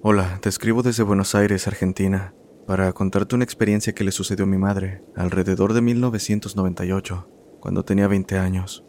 Hola, 0.00 0.38
te 0.40 0.48
escribo 0.48 0.84
desde 0.84 1.02
Buenos 1.02 1.34
Aires, 1.34 1.66
Argentina, 1.66 2.32
para 2.68 2.92
contarte 2.92 3.34
una 3.34 3.42
experiencia 3.42 3.94
que 3.96 4.04
le 4.04 4.12
sucedió 4.12 4.44
a 4.44 4.48
mi 4.48 4.56
madre 4.56 5.02
alrededor 5.16 5.72
de 5.72 5.80
1998, 5.80 7.28
cuando 7.58 7.84
tenía 7.84 8.06
20 8.06 8.38
años. 8.38 8.84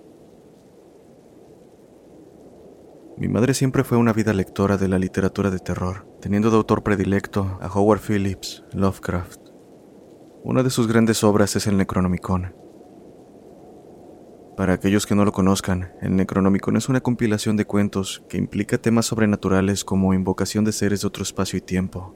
Mi 3.17 3.27
madre 3.27 3.55
siempre 3.55 3.83
fue 3.83 3.97
una 3.97 4.13
vida 4.13 4.33
lectora 4.33 4.77
de 4.77 4.87
la 4.87 4.99
literatura 4.99 5.49
de 5.49 5.57
terror, 5.57 6.07
teniendo 6.21 6.51
de 6.51 6.57
autor 6.57 6.83
predilecto 6.83 7.57
a 7.59 7.67
Howard 7.73 8.01
Phillips 8.01 8.63
Lovecraft. 8.73 9.39
Una 10.43 10.61
de 10.61 10.69
sus 10.69 10.87
grandes 10.87 11.23
obras 11.23 11.55
es 11.55 11.65
el 11.65 11.75
Necronomicon, 11.77 12.53
para 14.59 14.73
aquellos 14.73 15.05
que 15.05 15.15
no 15.15 15.23
lo 15.23 15.31
conozcan, 15.31 15.93
el 16.01 16.17
Necronomicon 16.17 16.75
es 16.75 16.89
una 16.89 16.99
compilación 16.99 17.55
de 17.55 17.63
cuentos 17.63 18.25
que 18.27 18.37
implica 18.37 18.77
temas 18.77 19.05
sobrenaturales 19.05 19.85
como 19.85 20.13
invocación 20.13 20.65
de 20.65 20.73
seres 20.73 20.99
de 20.99 21.07
otro 21.07 21.23
espacio 21.23 21.55
y 21.57 21.61
tiempo, 21.61 22.13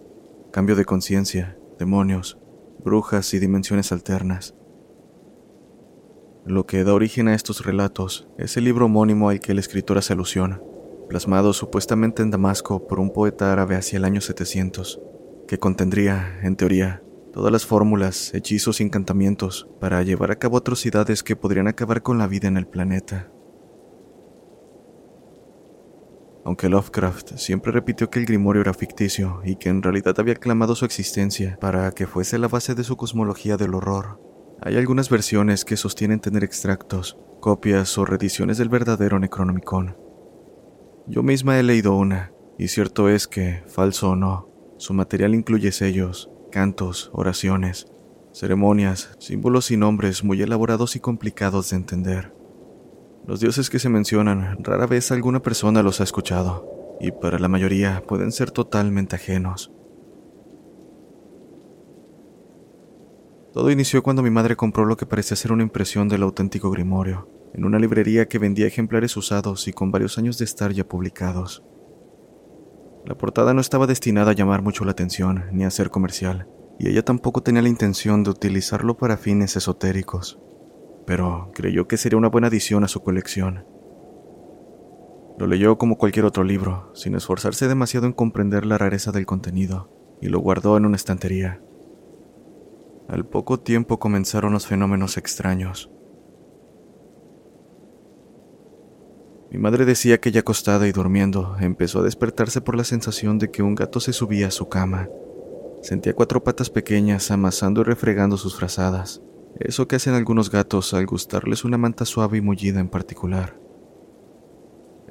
cambio 0.51 0.75
de 0.75 0.83
conciencia, 0.83 1.57
demonios, 1.79 2.37
brujas 2.83 3.33
y 3.33 3.39
dimensiones 3.39 3.93
alternas. 3.93 4.55
Lo 6.45 6.65
que 6.65 6.83
da 6.83 6.93
origen 6.93 7.29
a 7.29 7.33
estos 7.33 7.65
relatos 7.65 8.27
es 8.37 8.57
el 8.57 8.65
libro 8.65 8.87
homónimo 8.87 9.29
al 9.29 9.39
que 9.39 9.53
el 9.53 9.59
escritor 9.59 9.97
hace 9.97 10.11
alusión, 10.11 10.61
plasmado 11.07 11.53
supuestamente 11.53 12.23
en 12.23 12.31
Damasco 12.31 12.89
por 12.89 12.99
un 12.99 13.13
poeta 13.13 13.53
árabe 13.53 13.77
hacia 13.77 13.95
el 13.95 14.03
año 14.03 14.19
700, 14.19 14.99
que 15.47 15.59
contendría, 15.59 16.41
en 16.43 16.57
teoría, 16.57 17.03
todas 17.33 17.51
las 17.51 17.65
fórmulas, 17.65 18.33
hechizos 18.33 18.79
y 18.79 18.83
encantamientos 18.83 19.67
para 19.79 20.03
llevar 20.03 20.31
a 20.31 20.37
cabo 20.37 20.57
atrocidades 20.57 21.23
que 21.23 21.35
podrían 21.35 21.67
acabar 21.67 22.03
con 22.03 22.19
la 22.19 22.27
vida 22.27 22.47
en 22.47 22.57
el 22.57 22.67
planeta. 22.67 23.31
Aunque 26.45 26.69
Lovecraft 26.69 27.37
siempre 27.37 27.71
repitió 27.71 28.09
que 28.09 28.19
el 28.19 28.25
Grimorio 28.25 28.61
era 28.61 28.73
ficticio 28.73 29.41
y 29.43 29.55
que 29.55 29.69
en 29.69 29.81
realidad 29.81 30.19
había 30.19 30.35
clamado 30.35 30.75
su 30.75 30.85
existencia 30.85 31.57
para 31.59 31.91
que 31.91 32.05
fuese 32.05 32.37
la 32.37 32.47
base 32.47 32.75
de 32.75 32.83
su 32.83 32.97
cosmología 32.97 33.57
del 33.57 33.73
horror, 33.73 34.19
hay 34.61 34.77
algunas 34.77 35.09
versiones 35.09 35.65
que 35.65 35.75
sostienen 35.75 36.19
tener 36.19 36.43
extractos, 36.43 37.17
copias 37.41 37.97
o 37.97 38.05
reediciones 38.05 38.57
del 38.57 38.69
verdadero 38.69 39.19
Necronomicon. 39.19 39.97
Yo 41.07 41.23
misma 41.23 41.59
he 41.59 41.63
leído 41.63 41.95
una, 41.95 42.31
y 42.57 42.67
cierto 42.69 43.09
es 43.09 43.27
que, 43.27 43.63
falso 43.67 44.11
o 44.11 44.15
no, 44.15 44.49
su 44.77 44.93
material 44.93 45.35
incluye 45.35 45.71
sellos, 45.71 46.29
cantos, 46.53 47.09
oraciones, 47.13 47.87
ceremonias, 48.31 49.15
símbolos 49.17 49.71
y 49.71 49.77
nombres 49.77 50.23
muy 50.23 50.39
elaborados 50.39 50.95
y 50.95 50.99
complicados 50.99 51.71
de 51.71 51.77
entender. 51.77 52.31
Los 53.25 53.39
dioses 53.39 53.71
que 53.71 53.79
se 53.79 53.89
mencionan 53.89 54.63
rara 54.63 54.85
vez 54.85 55.11
alguna 55.11 55.41
persona 55.41 55.81
los 55.81 55.99
ha 55.99 56.03
escuchado, 56.03 56.95
y 56.99 57.11
para 57.11 57.39
la 57.39 57.47
mayoría 57.47 58.03
pueden 58.07 58.31
ser 58.31 58.51
totalmente 58.51 59.15
ajenos. 59.15 59.71
Todo 63.51 63.71
inició 63.71 64.03
cuando 64.03 64.21
mi 64.21 64.29
madre 64.29 64.55
compró 64.55 64.85
lo 64.85 64.95
que 64.95 65.07
parecía 65.07 65.35
ser 65.35 65.53
una 65.53 65.63
impresión 65.63 66.07
del 66.07 66.21
auténtico 66.21 66.69
Grimorio, 66.69 67.27
en 67.55 67.65
una 67.65 67.79
librería 67.79 68.27
que 68.27 68.37
vendía 68.37 68.67
ejemplares 68.67 69.17
usados 69.17 69.67
y 69.67 69.73
con 69.73 69.89
varios 69.89 70.19
años 70.19 70.37
de 70.37 70.45
estar 70.45 70.71
ya 70.71 70.87
publicados. 70.87 71.63
La 73.05 73.15
portada 73.15 73.53
no 73.53 73.61
estaba 73.61 73.87
destinada 73.87 74.31
a 74.31 74.33
llamar 74.33 74.61
mucho 74.61 74.85
la 74.85 74.91
atención 74.91 75.45
ni 75.51 75.65
a 75.65 75.69
ser 75.69 75.89
comercial, 75.89 76.47
y 76.79 76.89
ella 76.89 77.03
tampoco 77.03 77.43
tenía 77.43 77.61
la 77.61 77.69
intención 77.69 78.23
de 78.23 78.29
utilizarlo 78.29 78.97
para 78.97 79.17
fines 79.17 79.55
esotéricos, 79.55 80.39
pero 81.05 81.51
creyó 81.53 81.87
que 81.87 81.97
sería 81.97 82.17
una 82.17 82.29
buena 82.29 82.47
adición 82.47 82.83
a 82.83 82.87
su 82.87 83.03
colección. 83.03 83.65
Lo 85.37 85.47
leyó 85.47 85.77
como 85.77 85.97
cualquier 85.97 86.25
otro 86.25 86.43
libro, 86.43 86.91
sin 86.93 87.15
esforzarse 87.15 87.67
demasiado 87.67 88.05
en 88.05 88.13
comprender 88.13 88.65
la 88.65 88.77
rareza 88.77 89.11
del 89.11 89.25
contenido, 89.25 89.89
y 90.21 90.29
lo 90.29 90.39
guardó 90.39 90.77
en 90.77 90.85
una 90.85 90.95
estantería. 90.95 91.61
Al 93.09 93.25
poco 93.25 93.59
tiempo 93.59 93.99
comenzaron 93.99 94.53
los 94.53 94.67
fenómenos 94.67 95.17
extraños. 95.17 95.91
Mi 99.53 99.59
madre 99.59 99.85
decía 99.85 100.19
que 100.19 100.31
ya 100.31 100.39
acostada 100.39 100.87
y 100.87 100.91
durmiendo, 100.91 101.55
empezó 101.59 101.99
a 101.99 102.03
despertarse 102.03 102.59
por 102.59 102.75
la 102.75 102.83
sensación 102.83 103.37
de 103.37 103.51
que 103.51 103.61
un 103.61 103.75
gato 103.75 103.99
se 103.99 104.11
subía 104.11 104.47
a 104.47 104.51
su 104.51 104.67
cama. 104.67 105.09
Sentía 105.83 106.15
cuatro 106.15 106.43
patas 106.43 106.71
pequeñas 106.71 107.29
amasando 107.29 107.81
y 107.81 107.83
refregando 107.83 108.35
sus 108.37 108.55
frazadas, 108.55 109.21
eso 109.59 109.87
que 109.87 109.97
hacen 109.97 110.15
algunos 110.15 110.49
gatos 110.49 110.95
al 110.95 111.05
gustarles 111.05 111.65
una 111.65 111.77
manta 111.77 112.03
suave 112.05 112.39
y 112.39 112.41
mullida 112.41 112.79
en 112.79 112.89
particular. 112.89 113.59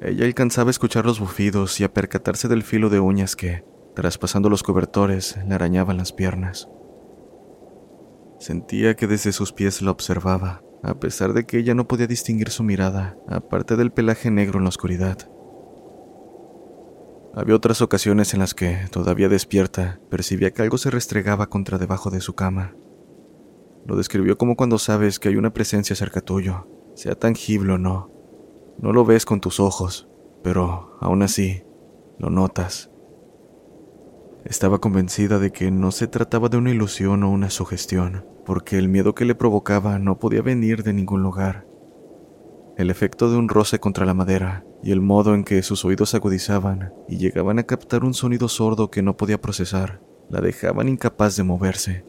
Ella 0.01 0.25
alcanzaba 0.25 0.69
a 0.69 0.71
escuchar 0.71 1.05
los 1.05 1.21
bufidos 1.21 1.79
y 1.79 1.85
a 1.85 1.93
percatarse 1.93 2.49
del 2.49 2.63
filo 2.63 2.89
de 2.89 2.99
uñas 2.99 3.37
que, 3.37 3.63
traspasando 3.95 4.49
los 4.49 4.61
cobertores, 4.61 5.37
le 5.47 5.55
arañaban 5.55 5.95
las 5.95 6.11
piernas. 6.11 6.67
Sentía 8.39 8.97
que 8.97 9.07
desde 9.07 9.31
sus 9.31 9.53
pies 9.53 9.81
la 9.81 9.91
observaba, 9.91 10.61
a 10.83 10.99
pesar 10.99 11.33
de 11.33 11.45
que 11.45 11.57
ella 11.57 11.73
no 11.73 11.87
podía 11.87 12.07
distinguir 12.07 12.49
su 12.49 12.61
mirada, 12.61 13.17
aparte 13.27 13.77
del 13.77 13.91
pelaje 13.91 14.29
negro 14.29 14.59
en 14.59 14.65
la 14.65 14.69
oscuridad. 14.69 15.17
Había 17.33 17.55
otras 17.55 17.81
ocasiones 17.81 18.33
en 18.33 18.41
las 18.41 18.53
que, 18.53 18.77
todavía 18.91 19.29
despierta, 19.29 19.99
percibía 20.09 20.51
que 20.51 20.61
algo 20.61 20.77
se 20.77 20.91
restregaba 20.91 21.47
contra 21.47 21.77
debajo 21.79 22.11
de 22.11 22.21
su 22.21 22.35
cama. 22.35 22.75
Lo 23.85 23.95
describió 23.95 24.37
como 24.37 24.55
cuando 24.55 24.77
sabes 24.77 25.19
que 25.19 25.29
hay 25.29 25.37
una 25.37 25.53
presencia 25.53 25.95
cerca 25.95 26.21
tuyo, 26.21 26.67
sea 26.95 27.15
tangible 27.15 27.73
o 27.73 27.77
no. 27.77 28.11
No 28.77 28.93
lo 28.93 29.05
ves 29.05 29.25
con 29.25 29.39
tus 29.39 29.59
ojos, 29.59 30.09
pero 30.43 30.97
aún 30.99 31.23
así, 31.23 31.63
lo 32.19 32.29
notas. 32.29 32.92
Estaba 34.45 34.79
convencida 34.79 35.39
de 35.39 35.51
que 35.51 35.71
no 35.71 35.91
se 35.91 36.07
trataba 36.07 36.49
de 36.49 36.57
una 36.57 36.71
ilusión 36.71 37.23
o 37.23 37.31
una 37.31 37.49
sugestión, 37.49 38.25
porque 38.45 38.77
el 38.77 38.89
miedo 38.89 39.15
que 39.15 39.23
le 39.23 39.35
provocaba 39.35 39.99
no 39.99 40.19
podía 40.19 40.41
venir 40.41 40.83
de 40.83 40.91
ningún 40.91 41.23
lugar. 41.23 41.65
El 42.75 42.89
efecto 42.89 43.31
de 43.31 43.37
un 43.37 43.47
roce 43.47 43.79
contra 43.79 44.05
la 44.05 44.13
madera 44.13 44.65
y 44.81 44.91
el 44.91 44.99
modo 44.99 45.33
en 45.33 45.45
que 45.45 45.63
sus 45.63 45.85
oídos 45.85 46.13
agudizaban 46.13 46.91
y 47.07 47.17
llegaban 47.17 47.57
a 47.59 47.63
captar 47.63 48.03
un 48.03 48.13
sonido 48.13 48.49
sordo 48.49 48.91
que 48.91 49.01
no 49.01 49.15
podía 49.15 49.39
procesar, 49.39 50.01
la 50.29 50.41
dejaban 50.41 50.89
incapaz 50.89 51.37
de 51.37 51.43
moverse. 51.43 52.05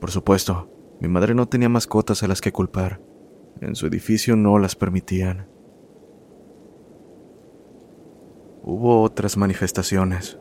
Por 0.00 0.10
supuesto, 0.10 0.68
mi 1.00 1.08
madre 1.08 1.34
no 1.34 1.46
tenía 1.46 1.70
mascotas 1.70 2.22
a 2.22 2.28
las 2.28 2.40
que 2.40 2.52
culpar. 2.52 3.00
En 3.60 3.74
su 3.74 3.86
edificio 3.86 4.36
no 4.36 4.58
las 4.58 4.76
permitían. 4.76 5.46
Hubo 8.64 9.02
otras 9.02 9.36
manifestaciones, 9.36 10.38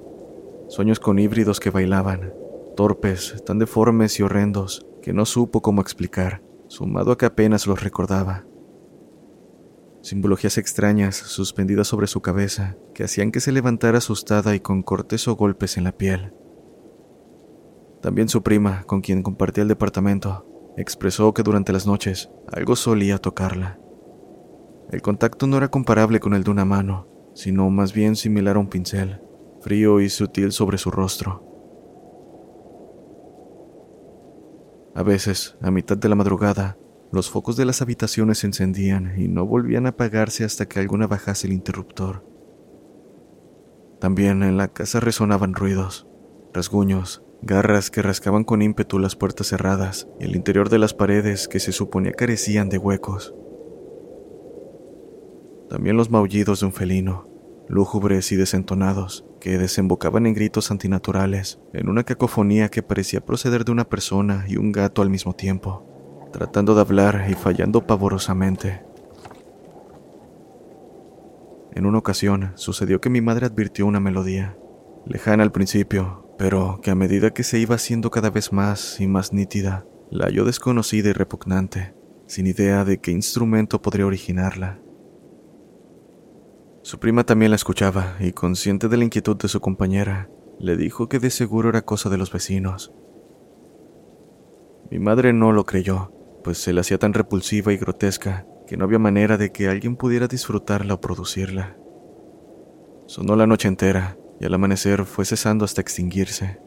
sueños 0.71 1.01
con 1.01 1.19
híbridos 1.19 1.59
que 1.59 1.69
bailaban, 1.69 2.33
torpes, 2.77 3.43
tan 3.45 3.59
deformes 3.59 4.17
y 4.17 4.23
horrendos 4.23 4.85
que 5.01 5.11
no 5.11 5.25
supo 5.25 5.61
cómo 5.61 5.81
explicar, 5.81 6.41
sumado 6.69 7.11
a 7.11 7.17
que 7.17 7.25
apenas 7.25 7.67
los 7.67 7.83
recordaba. 7.83 8.45
Simbologías 10.01 10.57
extrañas 10.57 11.17
suspendidas 11.17 11.89
sobre 11.89 12.07
su 12.07 12.21
cabeza 12.21 12.77
que 12.95 13.03
hacían 13.03 13.33
que 13.33 13.41
se 13.41 13.51
levantara 13.51 13.97
asustada 13.97 14.55
y 14.55 14.61
con 14.61 14.81
cortes 14.81 15.27
o 15.27 15.35
golpes 15.35 15.75
en 15.75 15.83
la 15.83 15.91
piel. 15.91 16.33
También 18.01 18.29
su 18.29 18.41
prima, 18.41 18.83
con 18.83 19.01
quien 19.01 19.23
compartía 19.23 19.63
el 19.63 19.67
departamento, 19.67 20.73
expresó 20.77 21.33
que 21.33 21.43
durante 21.43 21.73
las 21.73 21.85
noches 21.85 22.29
algo 22.49 22.77
solía 22.77 23.17
tocarla. 23.17 23.77
El 24.89 25.01
contacto 25.01 25.47
no 25.47 25.57
era 25.57 25.67
comparable 25.67 26.21
con 26.21 26.33
el 26.33 26.45
de 26.45 26.51
una 26.51 26.63
mano, 26.63 27.09
sino 27.35 27.69
más 27.69 27.91
bien 27.91 28.15
similar 28.15 28.55
a 28.55 28.59
un 28.59 28.69
pincel, 28.69 29.19
frío 29.61 30.01
y 30.01 30.09
sutil 30.09 30.51
sobre 30.51 30.77
su 30.77 30.91
rostro. 30.91 31.47
A 34.93 35.03
veces, 35.03 35.57
a 35.61 35.71
mitad 35.71 35.97
de 35.97 36.09
la 36.09 36.15
madrugada, 36.15 36.77
los 37.11 37.29
focos 37.29 37.55
de 37.55 37.65
las 37.65 37.81
habitaciones 37.81 38.39
se 38.39 38.47
encendían 38.47 39.13
y 39.17 39.27
no 39.27 39.45
volvían 39.45 39.85
a 39.85 39.89
apagarse 39.89 40.43
hasta 40.43 40.67
que 40.67 40.79
alguna 40.79 41.07
bajase 41.07 41.47
el 41.47 41.53
interruptor. 41.53 42.25
También 43.99 44.43
en 44.43 44.57
la 44.57 44.67
casa 44.69 44.99
resonaban 44.99 45.53
ruidos, 45.53 46.07
rasguños, 46.53 47.23
garras 47.41 47.89
que 47.89 48.01
rascaban 48.01 48.43
con 48.43 48.61
ímpetu 48.61 48.99
las 48.99 49.15
puertas 49.15 49.47
cerradas 49.47 50.07
y 50.19 50.25
el 50.25 50.35
interior 50.35 50.69
de 50.69 50.79
las 50.79 50.93
paredes 50.93 51.47
que 51.47 51.59
se 51.59 51.71
suponía 51.71 52.11
carecían 52.11 52.69
de 52.69 52.77
huecos. 52.77 53.33
También 55.69 55.95
los 55.95 56.09
maullidos 56.09 56.59
de 56.59 56.65
un 56.65 56.73
felino, 56.73 57.30
lúgubres 57.71 58.33
y 58.33 58.35
desentonados, 58.35 59.25
que 59.39 59.57
desembocaban 59.57 60.25
en 60.25 60.33
gritos 60.33 60.71
antinaturales, 60.71 61.59
en 61.73 61.87
una 61.87 62.03
cacofonía 62.03 62.67
que 62.67 62.83
parecía 62.83 63.25
proceder 63.25 63.63
de 63.63 63.71
una 63.71 63.87
persona 63.87 64.43
y 64.47 64.57
un 64.57 64.73
gato 64.73 65.01
al 65.01 65.09
mismo 65.09 65.33
tiempo, 65.33 66.29
tratando 66.33 66.75
de 66.75 66.81
hablar 66.81 67.27
y 67.29 67.33
fallando 67.33 67.87
pavorosamente. 67.87 68.83
En 71.73 71.85
una 71.85 71.99
ocasión 71.99 72.51
sucedió 72.55 72.99
que 72.99 73.09
mi 73.09 73.21
madre 73.21 73.45
advirtió 73.45 73.85
una 73.85 74.01
melodía, 74.01 74.57
lejana 75.05 75.43
al 75.43 75.53
principio, 75.53 76.35
pero 76.37 76.81
que 76.83 76.91
a 76.91 76.95
medida 76.95 77.31
que 77.31 77.43
se 77.43 77.57
iba 77.57 77.75
haciendo 77.75 78.11
cada 78.11 78.29
vez 78.29 78.51
más 78.51 78.99
y 78.99 79.07
más 79.07 79.31
nítida, 79.31 79.85
la 80.09 80.25
halló 80.25 80.43
desconocida 80.43 81.09
y 81.09 81.13
repugnante, 81.13 81.93
sin 82.27 82.47
idea 82.47 82.83
de 82.83 82.99
qué 82.99 83.11
instrumento 83.11 83.81
podría 83.81 84.05
originarla. 84.05 84.81
Su 86.83 86.99
prima 86.99 87.23
también 87.23 87.51
la 87.51 87.55
escuchaba 87.55 88.15
y, 88.19 88.31
consciente 88.31 88.87
de 88.87 88.97
la 88.97 89.03
inquietud 89.03 89.37
de 89.37 89.47
su 89.47 89.61
compañera, 89.61 90.29
le 90.59 90.75
dijo 90.77 91.09
que 91.09 91.19
de 91.19 91.29
seguro 91.29 91.69
era 91.69 91.83
cosa 91.83 92.09
de 92.09 92.17
los 92.17 92.31
vecinos. 92.31 92.91
Mi 94.89 94.99
madre 94.99 95.31
no 95.31 95.51
lo 95.51 95.65
creyó, 95.65 96.11
pues 96.43 96.57
se 96.57 96.73
la 96.73 96.81
hacía 96.81 96.97
tan 96.97 97.13
repulsiva 97.13 97.71
y 97.71 97.77
grotesca 97.77 98.45
que 98.65 98.77
no 98.77 98.85
había 98.85 98.99
manera 98.99 99.37
de 99.37 99.51
que 99.51 99.67
alguien 99.67 99.95
pudiera 99.95 100.27
disfrutarla 100.27 100.95
o 100.95 101.01
producirla. 101.01 101.77
Sonó 103.05 103.35
la 103.35 103.45
noche 103.45 103.67
entera 103.67 104.17
y 104.39 104.45
al 104.45 104.53
amanecer 104.53 105.05
fue 105.05 105.25
cesando 105.25 105.65
hasta 105.65 105.81
extinguirse. 105.81 106.59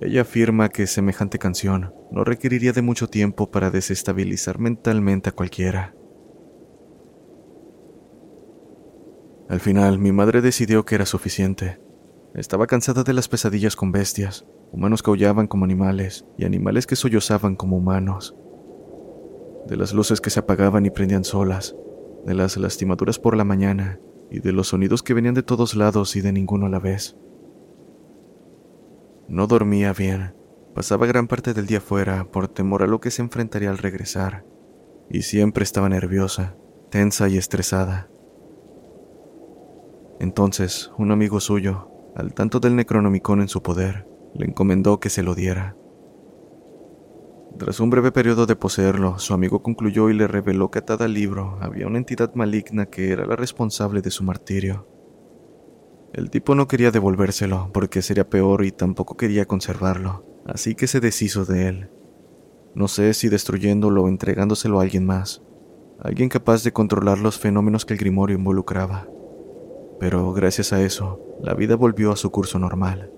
Ella 0.00 0.22
afirma 0.22 0.68
que 0.68 0.86
semejante 0.88 1.38
canción 1.38 1.94
no 2.10 2.24
requeriría 2.24 2.72
de 2.72 2.82
mucho 2.82 3.06
tiempo 3.06 3.50
para 3.50 3.70
desestabilizar 3.70 4.58
mentalmente 4.58 5.28
a 5.28 5.32
cualquiera. 5.32 5.94
Al 9.52 9.60
final, 9.60 9.98
mi 9.98 10.12
madre 10.12 10.40
decidió 10.40 10.86
que 10.86 10.94
era 10.94 11.04
suficiente. 11.04 11.78
Estaba 12.34 12.66
cansada 12.66 13.02
de 13.02 13.12
las 13.12 13.28
pesadillas 13.28 13.76
con 13.76 13.92
bestias, 13.92 14.46
humanos 14.72 15.02
que 15.02 15.10
aullaban 15.10 15.46
como 15.46 15.66
animales 15.66 16.24
y 16.38 16.46
animales 16.46 16.86
que 16.86 16.96
sollozaban 16.96 17.54
como 17.54 17.76
humanos 17.76 18.34
de 19.66 19.76
las 19.76 19.92
luces 19.92 20.22
que 20.22 20.30
se 20.30 20.40
apagaban 20.40 20.86
y 20.86 20.90
prendían 20.90 21.22
solas, 21.22 21.76
de 22.24 22.32
las 22.32 22.56
lastimaduras 22.56 23.18
por 23.18 23.36
la 23.36 23.44
mañana 23.44 24.00
y 24.30 24.40
de 24.40 24.52
los 24.52 24.68
sonidos 24.68 25.02
que 25.02 25.12
venían 25.12 25.34
de 25.34 25.42
todos 25.42 25.74
lados 25.74 26.16
y 26.16 26.22
de 26.22 26.32
ninguno 26.32 26.64
a 26.64 26.70
la 26.70 26.78
vez. 26.78 27.18
No 29.28 29.46
dormía 29.46 29.92
bien, 29.92 30.34
pasaba 30.74 31.06
gran 31.06 31.28
parte 31.28 31.52
del 31.52 31.66
día 31.66 31.82
fuera 31.82 32.24
por 32.24 32.48
temor 32.48 32.82
a 32.82 32.86
lo 32.86 33.00
que 33.00 33.10
se 33.10 33.20
enfrentaría 33.20 33.68
al 33.68 33.76
regresar, 33.76 34.46
y 35.10 35.20
siempre 35.20 35.62
estaba 35.62 35.90
nerviosa, 35.90 36.56
tensa 36.90 37.28
y 37.28 37.36
estresada. 37.36 38.08
Entonces, 40.22 40.92
un 40.98 41.10
amigo 41.10 41.40
suyo, 41.40 41.90
al 42.14 42.32
tanto 42.32 42.60
del 42.60 42.76
Necronomicon 42.76 43.40
en 43.40 43.48
su 43.48 43.60
poder, 43.60 44.06
le 44.34 44.46
encomendó 44.46 45.00
que 45.00 45.10
se 45.10 45.24
lo 45.24 45.34
diera. 45.34 45.76
Tras 47.58 47.80
un 47.80 47.90
breve 47.90 48.12
periodo 48.12 48.46
de 48.46 48.54
poseerlo, 48.54 49.18
su 49.18 49.34
amigo 49.34 49.64
concluyó 49.64 50.10
y 50.10 50.14
le 50.14 50.28
reveló 50.28 50.70
que 50.70 50.78
atada 50.78 51.06
al 51.06 51.14
libro 51.14 51.58
había 51.60 51.88
una 51.88 51.98
entidad 51.98 52.32
maligna 52.36 52.86
que 52.86 53.10
era 53.10 53.26
la 53.26 53.34
responsable 53.34 54.00
de 54.00 54.12
su 54.12 54.22
martirio. 54.22 54.86
El 56.12 56.30
tipo 56.30 56.54
no 56.54 56.68
quería 56.68 56.92
devolvérselo 56.92 57.70
porque 57.74 58.00
sería 58.00 58.30
peor 58.30 58.64
y 58.64 58.70
tampoco 58.70 59.16
quería 59.16 59.46
conservarlo, 59.46 60.24
así 60.46 60.76
que 60.76 60.86
se 60.86 61.00
deshizo 61.00 61.44
de 61.46 61.66
él. 61.66 61.90
No 62.76 62.86
sé 62.86 63.12
si 63.14 63.28
destruyéndolo 63.28 64.04
o 64.04 64.08
entregándoselo 64.08 64.78
a 64.78 64.84
alguien 64.84 65.04
más, 65.04 65.42
alguien 65.98 66.28
capaz 66.28 66.62
de 66.62 66.72
controlar 66.72 67.18
los 67.18 67.40
fenómenos 67.40 67.84
que 67.84 67.94
el 67.94 67.98
grimorio 67.98 68.38
involucraba. 68.38 69.08
Pero 70.02 70.32
gracias 70.32 70.72
a 70.72 70.82
eso, 70.82 71.20
la 71.40 71.54
vida 71.54 71.76
volvió 71.76 72.10
a 72.10 72.16
su 72.16 72.32
curso 72.32 72.58
normal. 72.58 73.12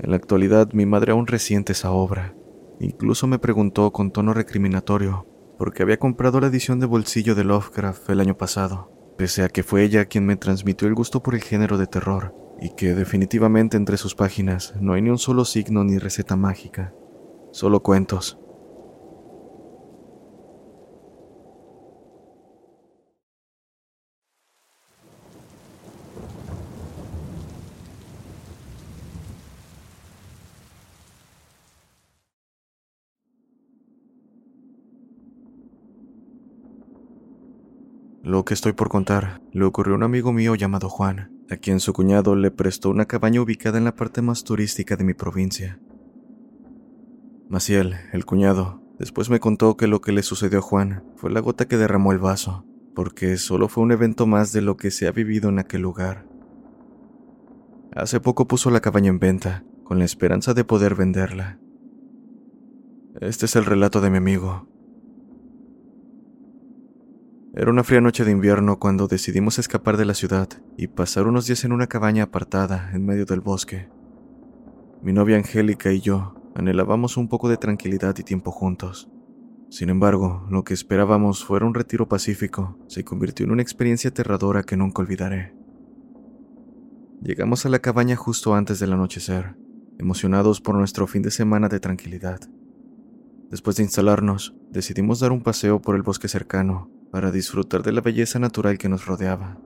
En 0.00 0.10
la 0.10 0.16
actualidad 0.16 0.72
mi 0.72 0.86
madre 0.86 1.12
aún 1.12 1.28
resiente 1.28 1.70
esa 1.70 1.92
obra, 1.92 2.34
Incluso 2.80 3.28
me 3.28 3.38
preguntó 3.38 3.92
con 3.92 4.10
tono 4.10 4.32
recriminatorio 4.34 5.26
por 5.56 5.72
qué 5.72 5.84
había 5.84 5.98
comprado 5.98 6.40
la 6.40 6.48
edición 6.48 6.80
de 6.80 6.86
bolsillo 6.86 7.36
de 7.36 7.44
Lovecraft 7.44 8.08
el 8.08 8.20
año 8.20 8.38
pasado, 8.38 8.90
pese 9.18 9.44
a 9.44 9.50
que 9.50 9.62
fue 9.62 9.84
ella 9.84 10.06
quien 10.06 10.26
me 10.26 10.36
transmitió 10.36 10.88
el 10.88 10.94
gusto 10.94 11.22
por 11.22 11.36
el 11.36 11.42
género 11.42 11.78
de 11.78 11.86
terror, 11.86 12.34
y 12.58 12.70
que 12.70 12.94
definitivamente 12.94 13.76
entre 13.76 13.98
sus 13.98 14.16
páginas 14.16 14.74
no 14.80 14.94
hay 14.94 15.02
ni 15.02 15.10
un 15.10 15.18
solo 15.18 15.44
signo 15.44 15.84
ni 15.84 15.98
receta 15.98 16.34
mágica, 16.34 16.92
solo 17.52 17.82
cuentos, 17.84 18.39
Lo 38.30 38.44
que 38.44 38.54
estoy 38.54 38.74
por 38.74 38.88
contar 38.88 39.40
le 39.50 39.64
ocurrió 39.64 39.94
a 39.94 39.96
un 39.96 40.04
amigo 40.04 40.32
mío 40.32 40.54
llamado 40.54 40.88
Juan, 40.88 41.32
a 41.50 41.56
quien 41.56 41.80
su 41.80 41.92
cuñado 41.92 42.36
le 42.36 42.52
prestó 42.52 42.88
una 42.88 43.06
cabaña 43.06 43.42
ubicada 43.42 43.76
en 43.76 43.82
la 43.82 43.96
parte 43.96 44.22
más 44.22 44.44
turística 44.44 44.94
de 44.94 45.02
mi 45.02 45.14
provincia. 45.14 45.80
Maciel, 47.48 47.96
el 48.12 48.24
cuñado, 48.24 48.84
después 49.00 49.30
me 49.30 49.40
contó 49.40 49.76
que 49.76 49.88
lo 49.88 50.00
que 50.00 50.12
le 50.12 50.22
sucedió 50.22 50.60
a 50.60 50.62
Juan 50.62 51.02
fue 51.16 51.32
la 51.32 51.40
gota 51.40 51.66
que 51.66 51.76
derramó 51.76 52.12
el 52.12 52.20
vaso, 52.20 52.64
porque 52.94 53.36
solo 53.36 53.66
fue 53.66 53.82
un 53.82 53.90
evento 53.90 54.28
más 54.28 54.52
de 54.52 54.60
lo 54.60 54.76
que 54.76 54.92
se 54.92 55.08
ha 55.08 55.10
vivido 55.10 55.48
en 55.48 55.58
aquel 55.58 55.82
lugar. 55.82 56.24
Hace 57.96 58.20
poco 58.20 58.46
puso 58.46 58.70
la 58.70 58.78
cabaña 58.78 59.08
en 59.08 59.18
venta, 59.18 59.64
con 59.82 59.98
la 59.98 60.04
esperanza 60.04 60.54
de 60.54 60.62
poder 60.62 60.94
venderla. 60.94 61.58
Este 63.20 63.46
es 63.46 63.56
el 63.56 63.64
relato 63.64 64.00
de 64.00 64.10
mi 64.10 64.18
amigo, 64.18 64.68
era 67.52 67.68
una 67.68 67.82
fría 67.82 68.00
noche 68.00 68.24
de 68.24 68.30
invierno 68.30 68.78
cuando 68.78 69.08
decidimos 69.08 69.58
escapar 69.58 69.96
de 69.96 70.04
la 70.04 70.14
ciudad 70.14 70.48
y 70.76 70.86
pasar 70.86 71.26
unos 71.26 71.46
días 71.46 71.64
en 71.64 71.72
una 71.72 71.88
cabaña 71.88 72.24
apartada 72.24 72.92
en 72.94 73.04
medio 73.04 73.26
del 73.26 73.40
bosque. 73.40 73.88
Mi 75.02 75.12
novia 75.12 75.36
Angélica 75.36 75.90
y 75.90 76.00
yo 76.00 76.34
anhelábamos 76.54 77.16
un 77.16 77.28
poco 77.28 77.48
de 77.48 77.56
tranquilidad 77.56 78.16
y 78.18 78.22
tiempo 78.22 78.52
juntos. 78.52 79.10
Sin 79.68 79.88
embargo, 79.88 80.46
lo 80.48 80.62
que 80.62 80.74
esperábamos 80.74 81.44
fuera 81.44 81.66
un 81.66 81.74
retiro 81.74 82.08
pacífico 82.08 82.78
se 82.86 83.02
convirtió 83.02 83.44
en 83.46 83.50
una 83.50 83.62
experiencia 83.62 84.10
aterradora 84.10 84.62
que 84.62 84.76
nunca 84.76 85.02
olvidaré. 85.02 85.52
Llegamos 87.20 87.66
a 87.66 87.68
la 87.68 87.80
cabaña 87.80 88.14
justo 88.14 88.54
antes 88.54 88.78
del 88.78 88.92
anochecer, 88.92 89.56
emocionados 89.98 90.60
por 90.60 90.76
nuestro 90.76 91.08
fin 91.08 91.22
de 91.22 91.32
semana 91.32 91.68
de 91.68 91.80
tranquilidad. 91.80 92.38
Después 93.50 93.76
de 93.76 93.82
instalarnos, 93.82 94.54
decidimos 94.70 95.18
dar 95.18 95.32
un 95.32 95.42
paseo 95.42 95.82
por 95.82 95.96
el 95.96 96.02
bosque 96.02 96.28
cercano 96.28 96.99
para 97.10 97.30
disfrutar 97.30 97.82
de 97.82 97.92
la 97.92 98.00
belleza 98.00 98.38
natural 98.38 98.78
que 98.78 98.88
nos 98.88 99.06
rodeaba. 99.06 99.58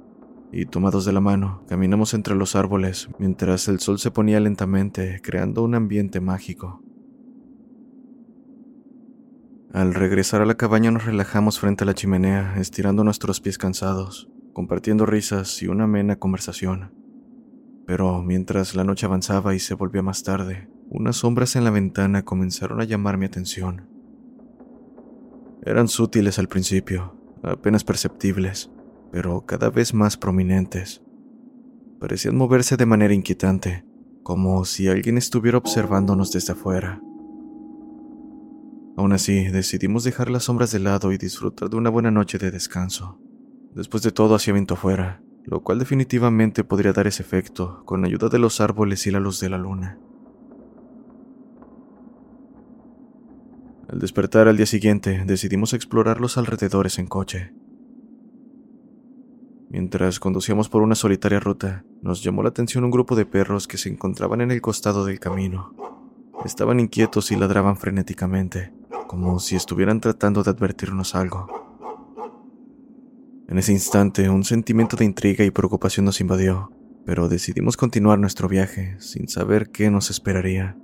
Y 0.52 0.66
tomados 0.66 1.04
de 1.04 1.12
la 1.12 1.20
mano, 1.20 1.64
caminamos 1.68 2.14
entre 2.14 2.34
los 2.34 2.54
árboles 2.54 3.08
mientras 3.18 3.68
el 3.68 3.80
sol 3.80 3.98
se 3.98 4.10
ponía 4.10 4.40
lentamente, 4.40 5.20
creando 5.22 5.62
un 5.62 5.74
ambiente 5.74 6.20
mágico. 6.20 6.82
Al 9.72 9.92
regresar 9.92 10.40
a 10.40 10.46
la 10.46 10.54
cabaña 10.54 10.92
nos 10.92 11.04
relajamos 11.04 11.58
frente 11.58 11.82
a 11.82 11.86
la 11.86 11.94
chimenea, 11.94 12.54
estirando 12.58 13.02
nuestros 13.02 13.40
pies 13.40 13.58
cansados, 13.58 14.30
compartiendo 14.52 15.04
risas 15.04 15.60
y 15.62 15.66
una 15.66 15.84
amena 15.84 16.16
conversación. 16.16 16.94
Pero 17.84 18.22
mientras 18.22 18.76
la 18.76 18.84
noche 18.84 19.06
avanzaba 19.06 19.54
y 19.54 19.58
se 19.58 19.74
volvía 19.74 20.02
más 20.02 20.22
tarde, 20.22 20.68
unas 20.88 21.16
sombras 21.16 21.56
en 21.56 21.64
la 21.64 21.70
ventana 21.70 22.24
comenzaron 22.24 22.80
a 22.80 22.84
llamar 22.84 23.18
mi 23.18 23.26
atención. 23.26 23.88
Eran 25.62 25.88
sutiles 25.88 26.38
al 26.38 26.46
principio, 26.46 27.13
apenas 27.44 27.84
perceptibles, 27.84 28.70
pero 29.12 29.46
cada 29.46 29.70
vez 29.70 29.94
más 29.94 30.16
prominentes. 30.16 31.02
Parecían 32.00 32.36
moverse 32.36 32.76
de 32.76 32.86
manera 32.86 33.14
inquietante, 33.14 33.84
como 34.22 34.64
si 34.64 34.88
alguien 34.88 35.18
estuviera 35.18 35.58
observándonos 35.58 36.32
desde 36.32 36.52
afuera. 36.52 37.00
Aún 38.96 39.12
así, 39.12 39.44
decidimos 39.44 40.04
dejar 40.04 40.30
las 40.30 40.44
sombras 40.44 40.70
de 40.70 40.78
lado 40.78 41.12
y 41.12 41.18
disfrutar 41.18 41.68
de 41.68 41.76
una 41.76 41.90
buena 41.90 42.10
noche 42.10 42.38
de 42.38 42.50
descanso. 42.50 43.20
Después 43.74 44.02
de 44.02 44.12
todo, 44.12 44.34
hacía 44.34 44.54
viento 44.54 44.74
afuera, 44.74 45.22
lo 45.44 45.62
cual 45.62 45.78
definitivamente 45.78 46.64
podría 46.64 46.92
dar 46.92 47.06
ese 47.06 47.22
efecto 47.22 47.82
con 47.84 48.04
ayuda 48.04 48.28
de 48.28 48.38
los 48.38 48.60
árboles 48.60 49.06
y 49.06 49.10
la 49.10 49.20
luz 49.20 49.40
de 49.40 49.50
la 49.50 49.58
luna. 49.58 49.98
Al 53.94 54.00
despertar 54.00 54.48
al 54.48 54.56
día 54.56 54.66
siguiente, 54.66 55.22
decidimos 55.24 55.72
explorar 55.72 56.20
los 56.20 56.36
alrededores 56.36 56.98
en 56.98 57.06
coche. 57.06 57.52
Mientras 59.70 60.18
conducíamos 60.18 60.68
por 60.68 60.82
una 60.82 60.96
solitaria 60.96 61.38
ruta, 61.38 61.84
nos 62.02 62.20
llamó 62.20 62.42
la 62.42 62.48
atención 62.48 62.82
un 62.82 62.90
grupo 62.90 63.14
de 63.14 63.24
perros 63.24 63.68
que 63.68 63.78
se 63.78 63.88
encontraban 63.88 64.40
en 64.40 64.50
el 64.50 64.60
costado 64.60 65.04
del 65.04 65.20
camino. 65.20 65.76
Estaban 66.44 66.80
inquietos 66.80 67.30
y 67.30 67.36
ladraban 67.36 67.76
frenéticamente, 67.76 68.72
como 69.06 69.38
si 69.38 69.54
estuvieran 69.54 70.00
tratando 70.00 70.42
de 70.42 70.50
advertirnos 70.50 71.14
algo. 71.14 71.46
En 73.46 73.58
ese 73.58 73.70
instante, 73.70 74.28
un 74.28 74.42
sentimiento 74.42 74.96
de 74.96 75.04
intriga 75.04 75.44
y 75.44 75.52
preocupación 75.52 76.04
nos 76.04 76.20
invadió, 76.20 76.72
pero 77.06 77.28
decidimos 77.28 77.76
continuar 77.76 78.18
nuestro 78.18 78.48
viaje 78.48 78.96
sin 78.98 79.28
saber 79.28 79.70
qué 79.70 79.88
nos 79.88 80.10
esperaría. 80.10 80.76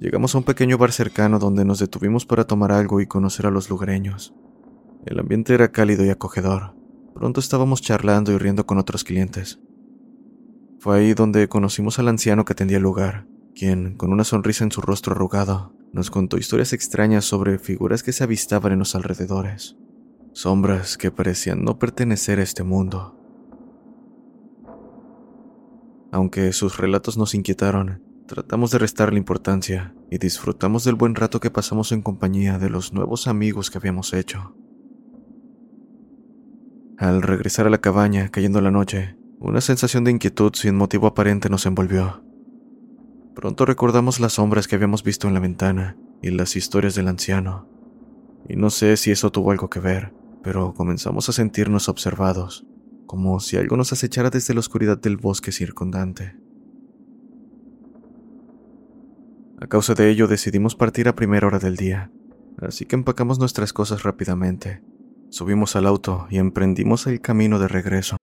Llegamos 0.00 0.34
a 0.34 0.38
un 0.38 0.44
pequeño 0.44 0.78
bar 0.78 0.92
cercano 0.92 1.40
donde 1.40 1.64
nos 1.64 1.80
detuvimos 1.80 2.24
para 2.24 2.46
tomar 2.46 2.70
algo 2.70 3.00
y 3.00 3.06
conocer 3.06 3.46
a 3.46 3.50
los 3.50 3.68
lugareños. 3.68 4.32
El 5.06 5.18
ambiente 5.18 5.54
era 5.54 5.72
cálido 5.72 6.04
y 6.04 6.10
acogedor. 6.10 6.76
Pronto 7.14 7.40
estábamos 7.40 7.82
charlando 7.82 8.30
y 8.30 8.38
riendo 8.38 8.64
con 8.64 8.78
otros 8.78 9.02
clientes. 9.02 9.58
Fue 10.78 10.98
ahí 10.98 11.14
donde 11.14 11.48
conocimos 11.48 11.98
al 11.98 12.06
anciano 12.06 12.44
que 12.44 12.52
atendía 12.52 12.76
el 12.76 12.84
lugar, 12.84 13.26
quien, 13.56 13.96
con 13.96 14.12
una 14.12 14.22
sonrisa 14.22 14.62
en 14.62 14.70
su 14.70 14.80
rostro 14.80 15.14
arrugado, 15.14 15.74
nos 15.92 16.12
contó 16.12 16.38
historias 16.38 16.72
extrañas 16.72 17.24
sobre 17.24 17.58
figuras 17.58 18.04
que 18.04 18.12
se 18.12 18.22
avistaban 18.22 18.72
en 18.72 18.78
los 18.78 18.94
alrededores, 18.94 19.76
sombras 20.32 20.96
que 20.96 21.10
parecían 21.10 21.64
no 21.64 21.80
pertenecer 21.80 22.38
a 22.38 22.44
este 22.44 22.62
mundo. 22.62 23.18
Aunque 26.12 26.52
sus 26.52 26.76
relatos 26.76 27.18
nos 27.18 27.34
inquietaron, 27.34 28.07
tratamos 28.28 28.70
de 28.70 28.78
restarle 28.78 29.18
importancia 29.18 29.94
y 30.10 30.18
disfrutamos 30.18 30.84
del 30.84 30.94
buen 30.94 31.14
rato 31.14 31.40
que 31.40 31.50
pasamos 31.50 31.90
en 31.90 32.02
compañía 32.02 32.58
de 32.58 32.68
los 32.68 32.92
nuevos 32.92 33.26
amigos 33.26 33.70
que 33.70 33.78
habíamos 33.78 34.12
hecho. 34.12 34.54
Al 36.98 37.22
regresar 37.22 37.66
a 37.66 37.70
la 37.70 37.80
cabaña, 37.80 38.28
cayendo 38.28 38.60
la 38.60 38.70
noche, 38.70 39.16
una 39.40 39.60
sensación 39.60 40.04
de 40.04 40.10
inquietud 40.10 40.52
sin 40.54 40.76
motivo 40.76 41.06
aparente 41.06 41.48
nos 41.48 41.64
envolvió. 41.64 42.22
Pronto 43.34 43.64
recordamos 43.64 44.20
las 44.20 44.34
sombras 44.34 44.68
que 44.68 44.76
habíamos 44.76 45.02
visto 45.02 45.26
en 45.26 45.34
la 45.34 45.40
ventana 45.40 45.96
y 46.22 46.30
las 46.30 46.54
historias 46.54 46.94
del 46.94 47.08
anciano. 47.08 47.66
Y 48.48 48.56
no 48.56 48.68
sé 48.70 48.96
si 48.96 49.10
eso 49.10 49.32
tuvo 49.32 49.52
algo 49.52 49.70
que 49.70 49.80
ver, 49.80 50.12
pero 50.42 50.74
comenzamos 50.74 51.28
a 51.28 51.32
sentirnos 51.32 51.88
observados, 51.88 52.66
como 53.06 53.40
si 53.40 53.56
algo 53.56 53.76
nos 53.76 53.92
acechara 53.92 54.28
desde 54.28 54.54
la 54.54 54.60
oscuridad 54.60 54.98
del 54.98 55.16
bosque 55.16 55.52
circundante. 55.52 56.36
A 59.60 59.66
causa 59.66 59.94
de 59.94 60.08
ello 60.08 60.28
decidimos 60.28 60.76
partir 60.76 61.08
a 61.08 61.16
primera 61.16 61.48
hora 61.48 61.58
del 61.58 61.74
día, 61.74 62.12
así 62.62 62.86
que 62.86 62.94
empacamos 62.94 63.40
nuestras 63.40 63.72
cosas 63.72 64.04
rápidamente. 64.04 64.82
Subimos 65.30 65.74
al 65.74 65.86
auto 65.86 66.28
y 66.30 66.38
emprendimos 66.38 67.08
el 67.08 67.20
camino 67.20 67.58
de 67.58 67.66
regreso. 67.66 68.16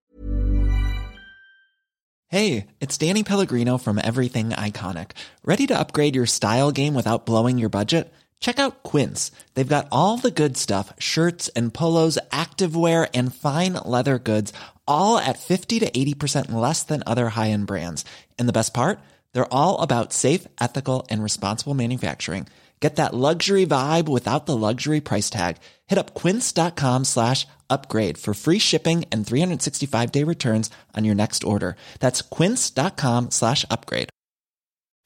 Hey, 2.30 2.68
it's 2.80 2.98
Danny 2.98 3.24
Pellegrino 3.24 3.78
from 3.78 4.00
Everything 4.00 4.52
Iconic. 4.52 5.12
Ready 5.44 5.68
to 5.68 5.78
upgrade 5.78 6.16
your 6.16 6.26
style 6.26 6.72
game 6.72 6.96
without 6.96 7.26
blowing 7.26 7.58
your 7.58 7.70
budget? 7.70 8.14
Check 8.40 8.58
out 8.58 8.84
Quince. 8.84 9.32
They've 9.56 9.68
got 9.68 9.88
all 9.92 10.18
the 10.18 10.32
good 10.32 10.56
stuff 10.56 10.94
shirts 11.00 11.50
and 11.50 11.74
polos, 11.74 12.18
activewear, 12.32 13.10
and 13.14 13.36
fine 13.36 13.74
leather 13.74 14.20
goods, 14.20 14.54
all 14.88 15.18
at 15.18 15.38
50 15.38 15.80
to 15.82 15.92
80% 15.92 16.54
less 16.54 16.84
than 16.84 17.04
other 17.06 17.30
high 17.30 17.52
end 17.52 17.68
brands. 17.68 18.06
And 18.40 18.48
the 18.48 18.54
best 18.54 18.74
part? 18.74 19.00
They're 19.36 19.54
all 19.54 19.82
about 19.82 20.14
safe, 20.14 20.48
ethical, 20.62 21.06
and 21.10 21.22
responsible 21.22 21.74
manufacturing. 21.74 22.48
Get 22.80 22.96
that 22.96 23.14
luxury 23.14 23.66
vibe 23.66 24.08
without 24.08 24.46
the 24.46 24.56
luxury 24.56 25.02
price 25.02 25.30
tag. 25.30 25.58
Hit 25.88 25.98
up 25.98 26.14
quince.com 26.14 27.04
slash 27.04 27.46
upgrade 27.70 28.18
for 28.18 28.34
free 28.34 28.60
shipping 28.60 29.06
and 29.12 29.28
365 29.28 30.12
day 30.12 30.24
returns 30.24 30.70
on 30.96 31.04
your 31.04 31.16
next 31.16 31.44
order. 31.44 31.76
That's 32.00 32.22
quince.com 32.22 33.32
slash 33.32 33.66
upgrade. 33.70 34.10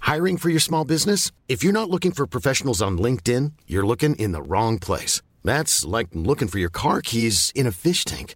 Hiring 0.02 0.38
for 0.38 0.50
your 0.50 0.60
small 0.60 0.86
business? 0.86 1.32
If 1.48 1.64
you're 1.64 1.74
not 1.74 1.90
looking 1.90 2.12
for 2.12 2.28
professionals 2.28 2.82
on 2.82 3.00
LinkedIn, 3.00 3.54
you're 3.66 3.86
looking 3.86 4.16
in 4.16 4.32
the 4.32 4.42
wrong 4.42 4.78
place. 4.78 5.22
That's 5.44 5.86
like 5.86 6.10
looking 6.14 6.48
for 6.50 6.60
your 6.60 6.70
car 6.70 7.02
keys 7.02 7.52
in 7.56 7.66
a 7.66 7.72
fish 7.72 8.06
tank. 8.06 8.36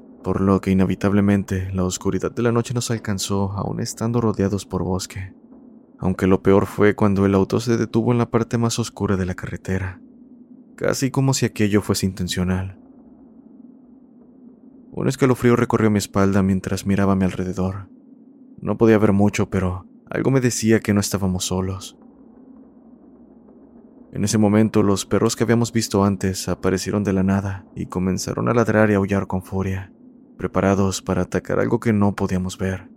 por 0.23 0.41
lo 0.41 0.61
que 0.61 0.71
inevitablemente 0.71 1.71
la 1.73 1.83
oscuridad 1.83 2.31
de 2.31 2.43
la 2.43 2.51
noche 2.51 2.73
nos 2.73 2.91
alcanzó 2.91 3.51
aún 3.53 3.79
estando 3.79 4.21
rodeados 4.21 4.65
por 4.65 4.83
bosque. 4.83 5.33
Aunque 5.99 6.27
lo 6.27 6.41
peor 6.41 6.65
fue 6.65 6.95
cuando 6.95 7.25
el 7.25 7.35
auto 7.35 7.59
se 7.59 7.77
detuvo 7.77 8.11
en 8.11 8.17
la 8.17 8.29
parte 8.29 8.57
más 8.57 8.79
oscura 8.79 9.17
de 9.17 9.25
la 9.25 9.35
carretera 9.35 10.01
casi 10.81 11.11
como 11.11 11.35
si 11.35 11.45
aquello 11.45 11.83
fuese 11.83 12.07
intencional. 12.07 12.79
Un 14.91 15.07
escalofrío 15.07 15.55
recorrió 15.55 15.91
mi 15.91 15.99
espalda 15.99 16.41
mientras 16.41 16.87
miraba 16.87 17.13
a 17.13 17.15
mi 17.15 17.23
alrededor. 17.23 17.87
No 18.59 18.79
podía 18.79 18.97
ver 18.97 19.13
mucho, 19.13 19.51
pero 19.51 19.85
algo 20.09 20.31
me 20.31 20.41
decía 20.41 20.79
que 20.79 20.95
no 20.95 20.99
estábamos 20.99 21.45
solos. 21.45 21.99
En 24.11 24.23
ese 24.23 24.39
momento 24.39 24.81
los 24.81 25.05
perros 25.05 25.35
que 25.35 25.43
habíamos 25.43 25.71
visto 25.71 26.03
antes 26.03 26.49
aparecieron 26.49 27.03
de 27.03 27.13
la 27.13 27.21
nada 27.21 27.63
y 27.75 27.85
comenzaron 27.85 28.49
a 28.49 28.53
ladrar 28.55 28.89
y 28.89 28.95
aullar 28.95 29.27
con 29.27 29.43
furia, 29.43 29.93
preparados 30.41 31.03
para 31.03 31.21
atacar 31.21 31.59
algo 31.59 31.79
que 31.79 31.93
no 31.93 32.15
podíamos 32.15 32.57
ver. 32.57 32.89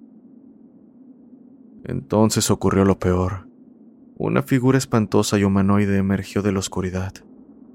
Entonces 1.84 2.50
ocurrió 2.50 2.86
lo 2.86 2.98
peor. 2.98 3.50
Una 4.16 4.42
figura 4.42 4.78
espantosa 4.78 5.38
y 5.38 5.44
humanoide 5.44 5.98
emergió 5.98 6.40
de 6.40 6.52
la 6.52 6.60
oscuridad 6.60 7.12